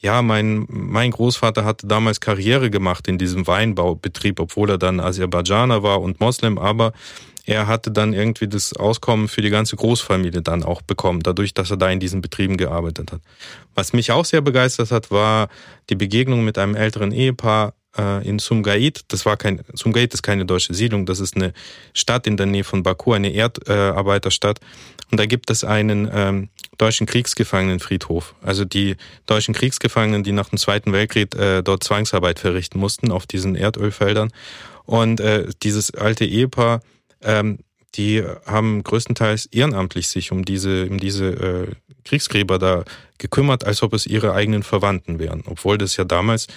[0.03, 5.81] ja, mein, mein Großvater hatte damals Karriere gemacht in diesem Weinbaubetrieb, obwohl er dann Aserbaidschaner
[5.81, 6.91] war und Moslem, aber
[7.45, 11.71] er hatte dann irgendwie das Auskommen für die ganze Großfamilie dann auch bekommen, dadurch, dass
[11.71, 13.21] er da in diesen Betrieben gearbeitet hat.
[13.75, 15.47] Was mich auch sehr begeistert hat, war
[15.89, 19.05] die Begegnung mit einem älteren Ehepaar äh, in Sumgait.
[19.07, 21.53] Das war kein, Sumgait ist keine deutsche Siedlung, das ist eine
[21.93, 24.59] Stadt in der Nähe von Baku, eine Erdarbeiterstadt.
[25.11, 28.35] Und da gibt es einen ähm, deutschen Kriegsgefangenenfriedhof.
[28.41, 28.95] Also die
[29.25, 34.31] deutschen Kriegsgefangenen, die nach dem Zweiten Weltkrieg äh, dort Zwangsarbeit verrichten mussten auf diesen Erdölfeldern.
[34.85, 36.81] Und äh, dieses alte Ehepaar
[37.21, 37.59] ähm,
[37.95, 41.67] die haben größtenteils ehrenamtlich sich um diese, um diese äh,
[42.03, 42.83] Kriegsgräber da
[43.17, 46.47] gekümmert, als ob es ihre eigenen Verwandten wären, obwohl das ja damals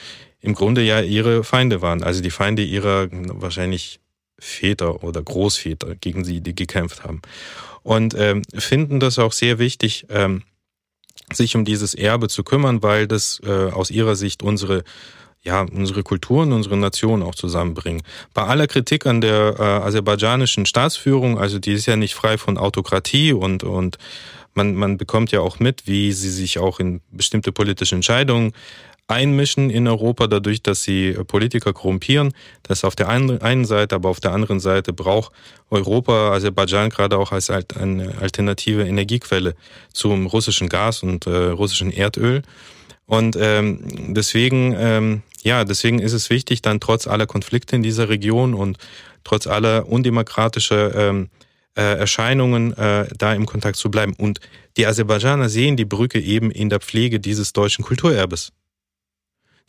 [0.40, 4.00] im Grunde ja ihre Feinde waren, also die Feinde ihrer wahrscheinlich
[4.39, 7.22] Väter oder Großväter, gegen sie die gekämpft haben.
[7.82, 10.43] Und ähm, finden das auch sehr wichtig, ähm,
[11.32, 14.84] sich um dieses Erbe zu kümmern, weil das äh, aus ihrer Sicht unsere
[15.43, 18.03] ja, unsere Kultur und unsere Nation auch zusammenbringen.
[18.34, 22.59] Bei aller Kritik an der äh, aserbaidschanischen Staatsführung, also die ist ja nicht frei von
[22.59, 23.97] Autokratie und, und
[24.55, 28.55] man, man bekommt ja auch mit, wie sie sich auch in bestimmte politische Entscheidungen
[29.09, 32.32] einmischen in Europa, dadurch, dass sie Politiker korrumpieren.
[32.62, 35.32] Das auf der einen Seite, aber auf der anderen Seite braucht
[35.70, 39.54] Europa Aserbaidschan gerade auch als eine alternative Energiequelle
[39.92, 42.42] zum russischen Gas und äh, russischen Erdöl.
[43.07, 48.09] Und ähm, deswegen ähm, ja, deswegen ist es wichtig, dann trotz aller Konflikte in dieser
[48.09, 48.78] Region und
[49.22, 51.28] trotz aller undemokratischer ähm,
[51.76, 54.14] äh, Erscheinungen äh, da im Kontakt zu bleiben.
[54.18, 54.40] Und
[54.76, 58.50] die Aserbaidschaner sehen die Brücke eben in der Pflege dieses deutschen Kulturerbes.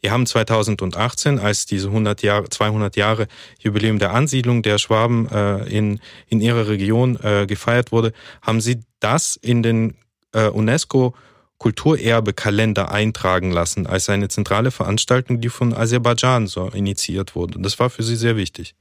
[0.03, 3.27] Die haben 2018, als diese 100 Jahre, 200 Jahre
[3.59, 8.81] Jubiläum der Ansiedlung der Schwaben äh, in, in ihrer Region äh, gefeiert wurde, haben sie
[8.99, 9.95] das in den
[10.33, 11.13] äh, UNESCO
[11.57, 17.59] Kulturerbe-Kalender eintragen lassen als eine zentrale Veranstaltung, die von Aserbaidschan so initiiert wurde.
[17.59, 18.75] Das war für sie sehr wichtig.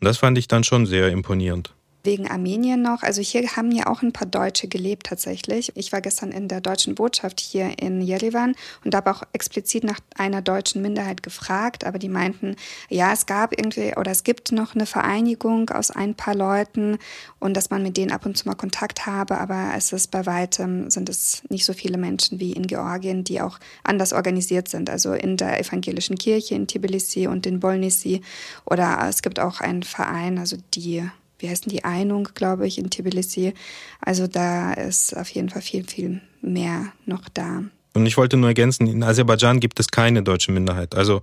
[0.00, 1.74] Und das fand ich dann schon sehr imponierend.
[2.04, 3.02] Wegen Armenien noch.
[3.02, 5.72] Also hier haben ja auch ein paar Deutsche gelebt tatsächlich.
[5.76, 10.00] Ich war gestern in der deutschen Botschaft hier in Jerewan und habe auch explizit nach
[10.16, 12.56] einer deutschen Minderheit gefragt, aber die meinten,
[12.88, 16.98] ja, es gab irgendwie oder es gibt noch eine Vereinigung aus ein paar Leuten
[17.38, 20.26] und dass man mit denen ab und zu mal Kontakt habe, aber es ist bei
[20.26, 24.90] weitem sind es nicht so viele Menschen wie in Georgien, die auch anders organisiert sind.
[24.90, 28.22] Also in der evangelischen Kirche in Tbilisi und in Bolnisi
[28.64, 31.08] oder es gibt auch einen Verein, also die
[31.42, 33.52] wie heißt die Einung, glaube ich, in Tbilisi.
[34.00, 37.64] Also da ist auf jeden Fall viel, viel mehr noch da.
[37.94, 40.94] Und ich wollte nur ergänzen, in Aserbaidschan gibt es keine deutsche Minderheit.
[40.94, 41.20] Also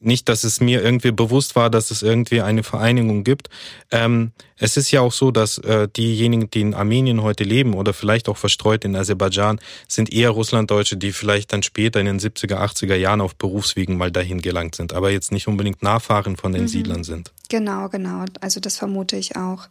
[0.00, 3.48] nicht, dass es mir irgendwie bewusst war, dass es irgendwie eine Vereinigung gibt.
[3.90, 7.92] Ähm, es ist ja auch so, dass äh, diejenigen, die in Armenien heute leben oder
[7.92, 12.56] vielleicht auch verstreut in Aserbaidschan, sind eher Russlanddeutsche, die vielleicht dann später in den 70er,
[12.56, 16.62] 80er Jahren auf Berufswegen mal dahin gelangt sind, aber jetzt nicht unbedingt Nachfahren von den
[16.62, 16.68] mhm.
[16.68, 17.32] Siedlern sind.
[17.48, 18.24] Genau, genau.
[18.40, 19.68] Also das vermute ich auch.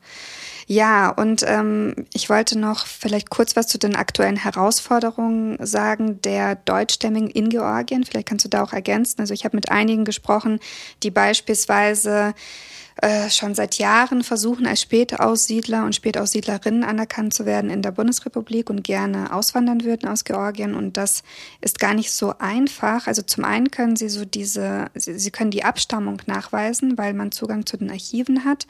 [0.70, 6.56] Ja, und ähm, ich wollte noch vielleicht kurz was zu den aktuellen Herausforderungen sagen der
[6.56, 8.04] Deutschstämmigen in Georgien.
[8.04, 9.22] Vielleicht kannst du da auch ergänzen.
[9.22, 10.60] Also ich habe mit einigen gesprochen,
[11.04, 12.34] die beispielsweise
[13.02, 18.70] äh, schon seit Jahren versuchen, als Spätaussiedler und Spätaussiedlerinnen anerkannt zu werden in der Bundesrepublik
[18.70, 20.74] und gerne auswandern würden aus Georgien.
[20.74, 21.24] Und das
[21.62, 23.06] ist gar nicht so einfach.
[23.06, 27.32] Also zum einen können sie so diese, sie, sie können die Abstammung nachweisen, weil man
[27.32, 28.66] Zugang zu den Archiven hat.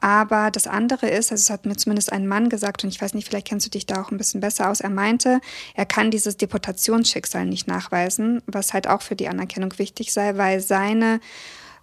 [0.00, 3.12] Aber das andere ist, also es hat mir zumindest ein Mann gesagt, und ich weiß
[3.12, 5.40] nicht, vielleicht kennst du dich da auch ein bisschen besser aus, er meinte,
[5.74, 10.60] er kann dieses Deportationsschicksal nicht nachweisen, was halt auch für die Anerkennung wichtig sei, weil
[10.60, 11.20] seine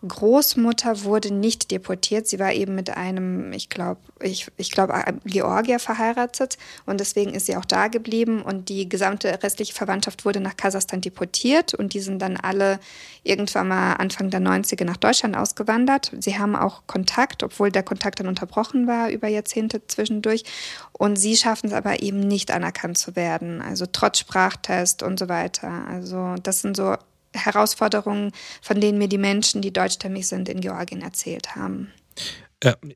[0.05, 2.27] Großmutter wurde nicht deportiert.
[2.27, 4.93] Sie war eben mit einem, ich glaube, ich, ich glaube,
[5.25, 10.41] Georgier verheiratet und deswegen ist sie auch da geblieben und die gesamte restliche Verwandtschaft wurde
[10.41, 12.79] nach Kasachstan deportiert und die sind dann alle
[13.23, 16.11] irgendwann mal Anfang der 90er nach Deutschland ausgewandert.
[16.19, 20.43] Sie haben auch Kontakt, obwohl der Kontakt dann unterbrochen war über Jahrzehnte zwischendurch
[20.91, 25.29] und sie schaffen es aber eben nicht anerkannt zu werden, also trotz Sprachtest und so
[25.29, 25.85] weiter.
[25.87, 26.95] Also das sind so
[27.33, 28.31] Herausforderungen,
[28.61, 31.91] von denen mir die Menschen, die deutschstämmig sind, in Georgien erzählt haben.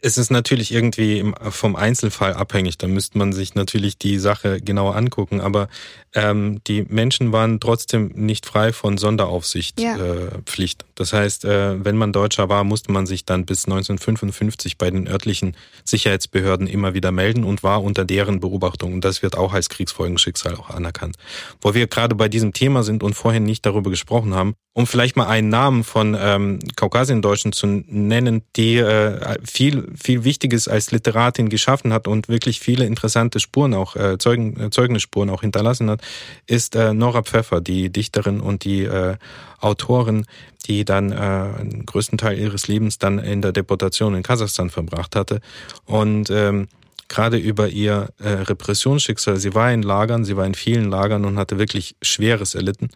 [0.02, 2.78] Es ist natürlich irgendwie vom Einzelfall abhängig.
[2.78, 5.42] Da müsste man sich natürlich die Sache genauer angucken.
[5.42, 5.68] Aber
[6.14, 10.84] ähm, die Menschen waren trotzdem nicht frei von Sonderaufsichtpflicht.
[10.84, 10.87] Ja.
[10.87, 14.89] Äh, Das heißt, äh, wenn man Deutscher war, musste man sich dann bis 1955 bei
[14.89, 18.93] den örtlichen Sicherheitsbehörden immer wieder melden und war unter deren Beobachtung.
[18.93, 21.16] Und das wird auch als Kriegsfolgenschicksal auch anerkannt.
[21.62, 25.16] Wo wir gerade bei diesem Thema sind und vorhin nicht darüber gesprochen haben, um vielleicht
[25.16, 31.50] mal einen Namen von ähm, Kaukasiendeutschen zu nennen, die äh, viel, viel Wichtiges als Literatin
[31.50, 36.02] geschaffen hat und wirklich viele interessante Spuren auch, äh, Zeugen, äh, Zeugnisspuren auch hinterlassen hat,
[36.48, 39.18] ist äh, Nora Pfeffer, die Dichterin und die äh,
[39.60, 40.26] Autorin,
[40.66, 45.16] die dann äh, den größten Teil ihres Lebens dann in der Deportation in Kasachstan verbracht
[45.16, 45.39] hatte.
[45.86, 46.68] Und ähm,
[47.08, 49.38] gerade über ihr äh, Repressionsschicksal.
[49.38, 52.89] Sie war in Lagern, sie war in vielen Lagern und hatte wirklich Schweres erlitten.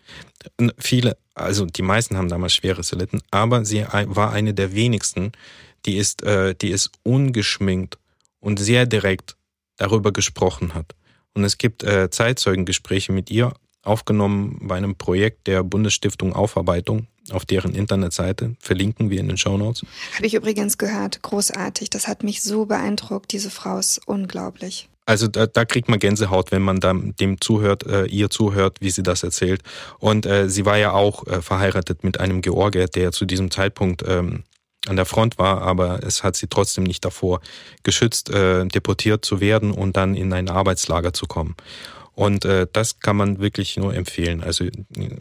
[0.78, 5.32] Viele, also die meisten haben damals Schweres erlitten, aber sie war eine der wenigsten,
[5.86, 7.98] die ist, äh, die ist ungeschminkt
[8.40, 9.36] und sehr direkt
[9.78, 10.96] darüber gesprochen hat.
[11.34, 13.54] Und es gibt äh, Zeitzeugengespräche mit ihr,
[13.84, 18.56] aufgenommen bei einem Projekt der Bundesstiftung Aufarbeitung auf deren Internetseite.
[18.60, 19.86] Verlinken wir in den Show Notes.
[20.16, 21.22] Habe ich übrigens gehört.
[21.22, 21.90] Großartig.
[21.90, 23.32] Das hat mich so beeindruckt.
[23.32, 24.90] Diese Frau ist unglaublich.
[25.06, 26.80] Also da, da kriegt man Gänsehaut, wenn man
[27.20, 29.62] dem zuhört, äh, ihr zuhört, wie sie das erzählt.
[30.00, 34.04] Und äh, sie war ja auch äh, verheiratet mit einem Georgier, der zu diesem Zeitpunkt
[34.08, 34.44] ähm,
[34.88, 37.42] an der Front war, aber es hat sie trotzdem nicht davor
[37.84, 41.56] geschützt, äh, deportiert zu werden und dann in ein Arbeitslager zu kommen.
[42.14, 44.42] Und äh, das kann man wirklich nur empfehlen.
[44.42, 44.66] Also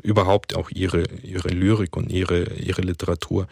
[0.03, 3.47] überhaupt auch ihre, ihre Lyrik und ihre, ihre Literatur.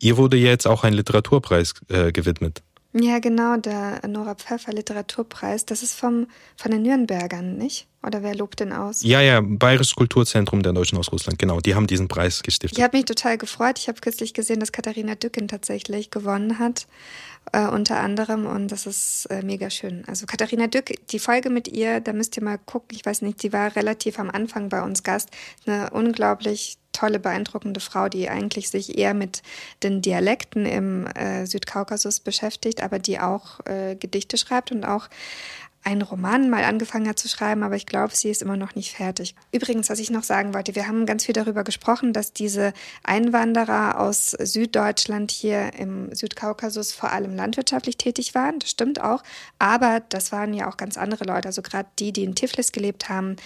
[0.00, 2.62] Ihr wurde jetzt auch ein Literaturpreis äh, gewidmet.
[2.96, 5.66] Ja, genau, der Nora Pfeffer Literaturpreis.
[5.66, 7.88] Das ist vom, von den Nürnbergern, nicht?
[8.06, 9.02] Oder wer lobt den aus?
[9.02, 11.58] Ja, ja, Bayerisches Kulturzentrum der Deutschen aus Russland, genau.
[11.58, 12.78] Die haben diesen Preis gestiftet.
[12.78, 13.80] Ich habe mich total gefreut.
[13.80, 16.86] Ich habe kürzlich gesehen, dass Katharina Dücken tatsächlich gewonnen hat,
[17.52, 18.46] äh, unter anderem.
[18.46, 20.04] Und das ist äh, mega schön.
[20.06, 22.90] Also Katharina Dück, die Folge mit ihr, da müsst ihr mal gucken.
[22.96, 25.30] Ich weiß nicht, sie war relativ am Anfang bei uns Gast.
[25.66, 29.42] Eine unglaublich tolle, beeindruckende Frau, die eigentlich sich eher mit
[29.82, 35.08] den Dialekten im äh, Südkaukasus beschäftigt, aber die auch äh, Gedichte schreibt und auch
[35.84, 38.96] einen Roman mal angefangen hat zu schreiben, aber ich glaube, sie ist immer noch nicht
[38.96, 39.34] fertig.
[39.52, 42.72] Übrigens, was ich noch sagen wollte, wir haben ganz viel darüber gesprochen, dass diese
[43.02, 48.58] Einwanderer aus Süddeutschland hier im Südkaukasus vor allem landwirtschaftlich tätig waren.
[48.60, 49.22] Das stimmt auch.
[49.58, 51.48] Aber das waren ja auch ganz andere Leute.
[51.48, 53.36] Also gerade die, die in Tiflis gelebt haben,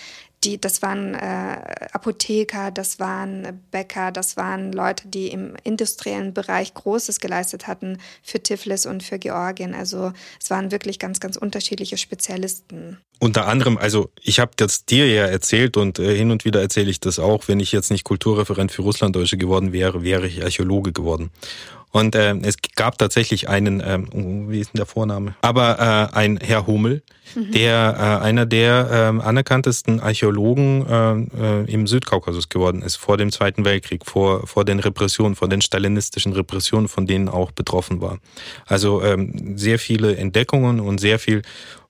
[0.44, 6.74] die, das waren äh, Apotheker, das waren Bäcker, das waren Leute, die im industriellen Bereich
[6.74, 9.74] Großes geleistet hatten für Tiflis und für Georgien.
[9.74, 12.98] Also es waren wirklich ganz, ganz unterschiedliche Spezialisten.
[13.18, 16.90] Unter anderem, also ich habe das dir ja erzählt und äh, hin und wieder erzähle
[16.90, 20.92] ich das auch, wenn ich jetzt nicht Kulturreferent für Russlanddeutsche geworden wäre, wäre ich Archäologe
[20.92, 21.30] geworden.
[21.90, 25.34] Und äh, es gab tatsächlich einen, ähm, wie ist denn der Vorname?
[25.40, 27.02] Aber äh, ein Herr Hummel,
[27.34, 27.52] mhm.
[27.52, 33.32] der äh, einer der äh, anerkanntesten Archäologen äh, äh, im Südkaukasus geworden ist, vor dem
[33.32, 38.18] Zweiten Weltkrieg, vor, vor den Repressionen, vor den stalinistischen Repressionen, von denen auch betroffen war.
[38.66, 41.42] Also ähm, sehr viele Entdeckungen und sehr viel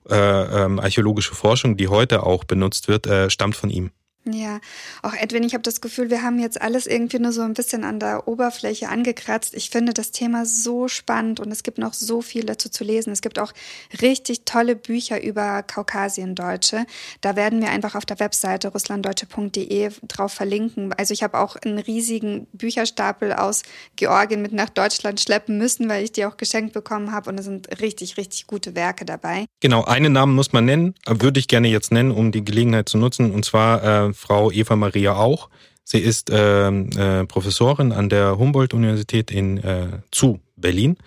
[0.09, 3.91] äh, ähm, archäologische Forschung, die heute auch benutzt wird, äh, stammt von ihm.
[4.25, 4.59] Ja,
[5.01, 7.85] auch Edwin, ich habe das Gefühl, wir haben jetzt alles irgendwie nur so ein bisschen
[7.85, 9.55] an der Oberfläche angekratzt.
[9.55, 13.13] Ich finde das Thema so spannend und es gibt noch so viel dazu zu lesen.
[13.13, 13.53] Es gibt auch
[14.01, 16.85] richtig tolle Bücher über Kaukasiendeutsche.
[17.21, 20.93] Da werden wir einfach auf der Webseite russlanddeutsche.de drauf verlinken.
[20.93, 23.63] Also ich habe auch einen riesigen Bücherstapel aus
[23.95, 27.45] Georgien mit nach Deutschland schleppen müssen, weil ich die auch geschenkt bekommen habe und es
[27.45, 29.45] sind richtig, richtig gute Werke dabei.
[29.61, 32.97] Genau, einen Namen muss man nennen, würde ich gerne jetzt nennen, um die Gelegenheit zu
[32.97, 35.49] nutzen, und zwar äh, Frau Eva Maria auch.
[35.83, 40.97] Sie ist äh, äh, Professorin an der Humboldt-Universität in äh, zu Berlin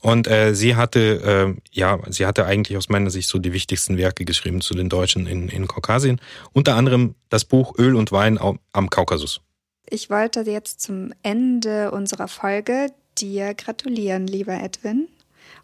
[0.00, 3.98] und äh, sie hatte äh, ja sie hatte eigentlich aus meiner Sicht so die wichtigsten
[3.98, 6.20] Werke geschrieben zu den Deutschen in, in Kaukasien,
[6.52, 8.38] unter anderem das Buch Öl und Wein
[8.72, 9.42] am Kaukasus.
[9.88, 12.88] Ich wollte jetzt zum Ende unserer Folge
[13.18, 15.08] dir gratulieren, lieber Edwin,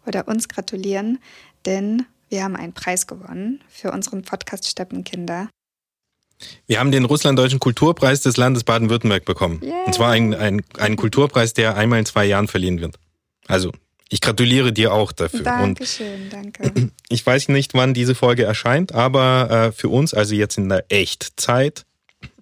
[0.05, 1.19] oder uns gratulieren,
[1.65, 5.49] denn wir haben einen Preis gewonnen für unseren Podcast Steppenkinder.
[6.67, 9.61] Wir haben den Russlanddeutschen Kulturpreis des Landes Baden-Württemberg bekommen.
[9.63, 9.85] Yeah.
[9.85, 12.95] Und zwar einen, einen, einen Kulturpreis, der einmal in zwei Jahren verliehen wird.
[13.47, 13.71] Also,
[14.09, 15.41] ich gratuliere dir auch dafür.
[15.41, 16.91] Dankeschön, danke.
[17.11, 20.85] Ich weiß nicht, wann diese Folge erscheint, aber äh, für uns, also jetzt in der
[20.89, 21.85] Echtzeit,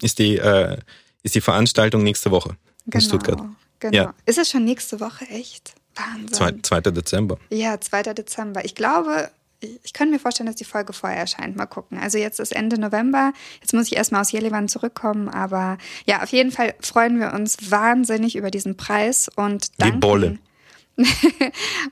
[0.02, 0.78] ist die, äh,
[1.24, 3.42] ist die Veranstaltung nächste Woche genau, in Stuttgart.
[3.80, 3.96] Genau.
[3.96, 4.14] Ja.
[4.26, 5.74] Ist es schon nächste Woche echt?
[5.96, 6.64] Wahnsinn.
[6.64, 6.82] 2.
[6.82, 7.38] Dezember.
[7.50, 8.14] Ja, 2.
[8.14, 8.66] Dezember.
[8.66, 9.30] Ich glaube,
[9.60, 11.56] ich könnte mir vorstellen, dass die Folge vorher erscheint.
[11.56, 11.98] Mal gucken.
[11.98, 13.34] Also jetzt ist Ende November.
[13.62, 15.30] Jetzt muss ich erstmal aus Jelewan zurückkommen.
[15.30, 20.00] Aber ja, auf jeden Fall freuen wir uns wahnsinnig über diesen Preis und danken, die
[20.00, 20.40] Bolle.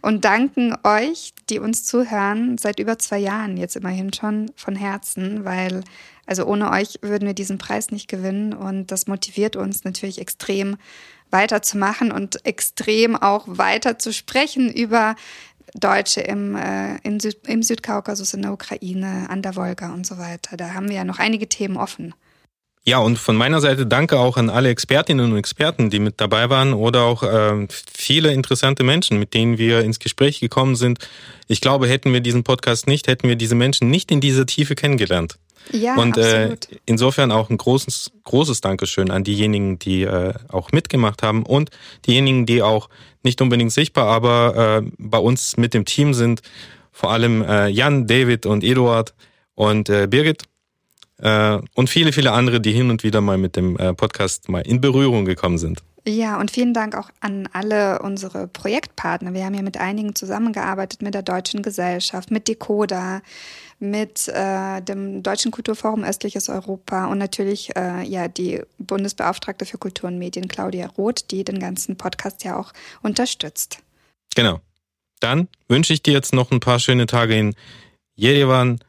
[0.01, 5.45] und danken euch, die uns zuhören, seit über zwei Jahren jetzt immerhin schon von Herzen,
[5.45, 5.83] weil
[6.25, 10.77] also ohne euch würden wir diesen Preis nicht gewinnen und das motiviert uns natürlich extrem
[11.29, 15.15] weiterzumachen und extrem auch weiter zu sprechen über
[15.75, 20.17] Deutsche im, äh, in Süd, im Südkaukasus, in der Ukraine, an der Wolga und so
[20.17, 20.57] weiter.
[20.57, 22.13] Da haben wir ja noch einige Themen offen.
[22.87, 26.51] Ja, und von meiner Seite danke auch an alle Expertinnen und Experten, die mit dabei
[26.51, 30.99] waren oder auch äh, viele interessante Menschen, mit denen wir ins Gespräch gekommen sind.
[31.47, 34.75] Ich glaube, hätten wir diesen Podcast nicht, hätten wir diese Menschen nicht in dieser Tiefe
[34.75, 35.39] kennengelernt.
[35.71, 36.71] Ja, und absolut.
[36.71, 41.71] Äh, insofern auch ein großes, großes Dankeschön an diejenigen, die äh, auch mitgemacht haben und
[42.05, 42.89] diejenigen, die auch
[43.25, 46.41] nicht unbedingt sichtbar, aber äh, bei uns mit dem Team sind.
[46.91, 49.13] Vor allem äh, Jan, David und Eduard
[49.55, 50.43] und äh, Birgit
[51.17, 54.61] äh, und viele, viele andere, die hin und wieder mal mit dem äh, Podcast mal
[54.61, 55.83] in Berührung gekommen sind.
[56.07, 59.33] Ja, und vielen Dank auch an alle unsere Projektpartner.
[59.33, 63.23] Wir haben ja mit einigen zusammengearbeitet, mit der Deutschen Gesellschaft, mit Decoda,
[63.79, 70.07] mit äh, dem Deutschen Kulturforum Östliches Europa und natürlich äh, ja die Bundesbeauftragte für Kultur
[70.07, 73.79] und Medien, Claudia Roth, die den ganzen Podcast ja auch unterstützt.
[74.35, 74.61] Genau.
[75.19, 77.55] Dann wünsche ich dir jetzt noch ein paar schöne Tage in
[78.15, 78.79] Jerewan,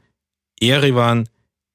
[0.61, 1.29] Erivan,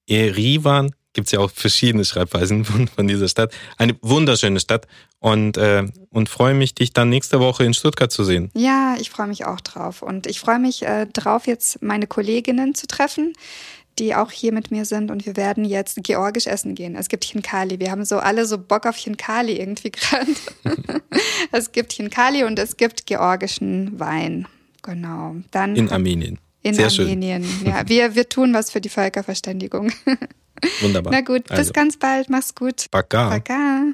[0.07, 3.53] Erivan, gibt es ja auch verschiedene Schreibweisen von, von, dieser Stadt.
[3.77, 4.87] Eine wunderschöne Stadt
[5.21, 8.49] und, äh, und freue mich, dich dann nächste Woche in Stuttgart zu sehen.
[8.55, 10.01] Ja, ich freue mich auch drauf.
[10.01, 13.33] Und ich freue mich äh, drauf, jetzt meine Kolleginnen zu treffen,
[13.99, 15.11] die auch hier mit mir sind.
[15.11, 16.95] Und wir werden jetzt georgisch essen gehen.
[16.95, 17.79] Es gibt Chinkali.
[17.79, 20.25] Wir haben so alle so Bock auf Chinkali irgendwie gerade.
[21.51, 24.47] es gibt Chinkali und es gibt georgischen Wein.
[24.81, 25.35] Genau.
[25.51, 26.39] Dann in Armenien.
[26.63, 27.43] In Sehr Armenien.
[27.43, 27.67] Schön.
[27.67, 29.91] Ja, wir, wir tun was für die Völkerverständigung.
[30.81, 31.13] Wunderbar.
[31.13, 31.73] Na gut, bis also.
[31.73, 32.31] ganz bald.
[32.31, 32.87] Mach's gut.
[32.89, 33.29] Baka.
[33.29, 33.93] Baka.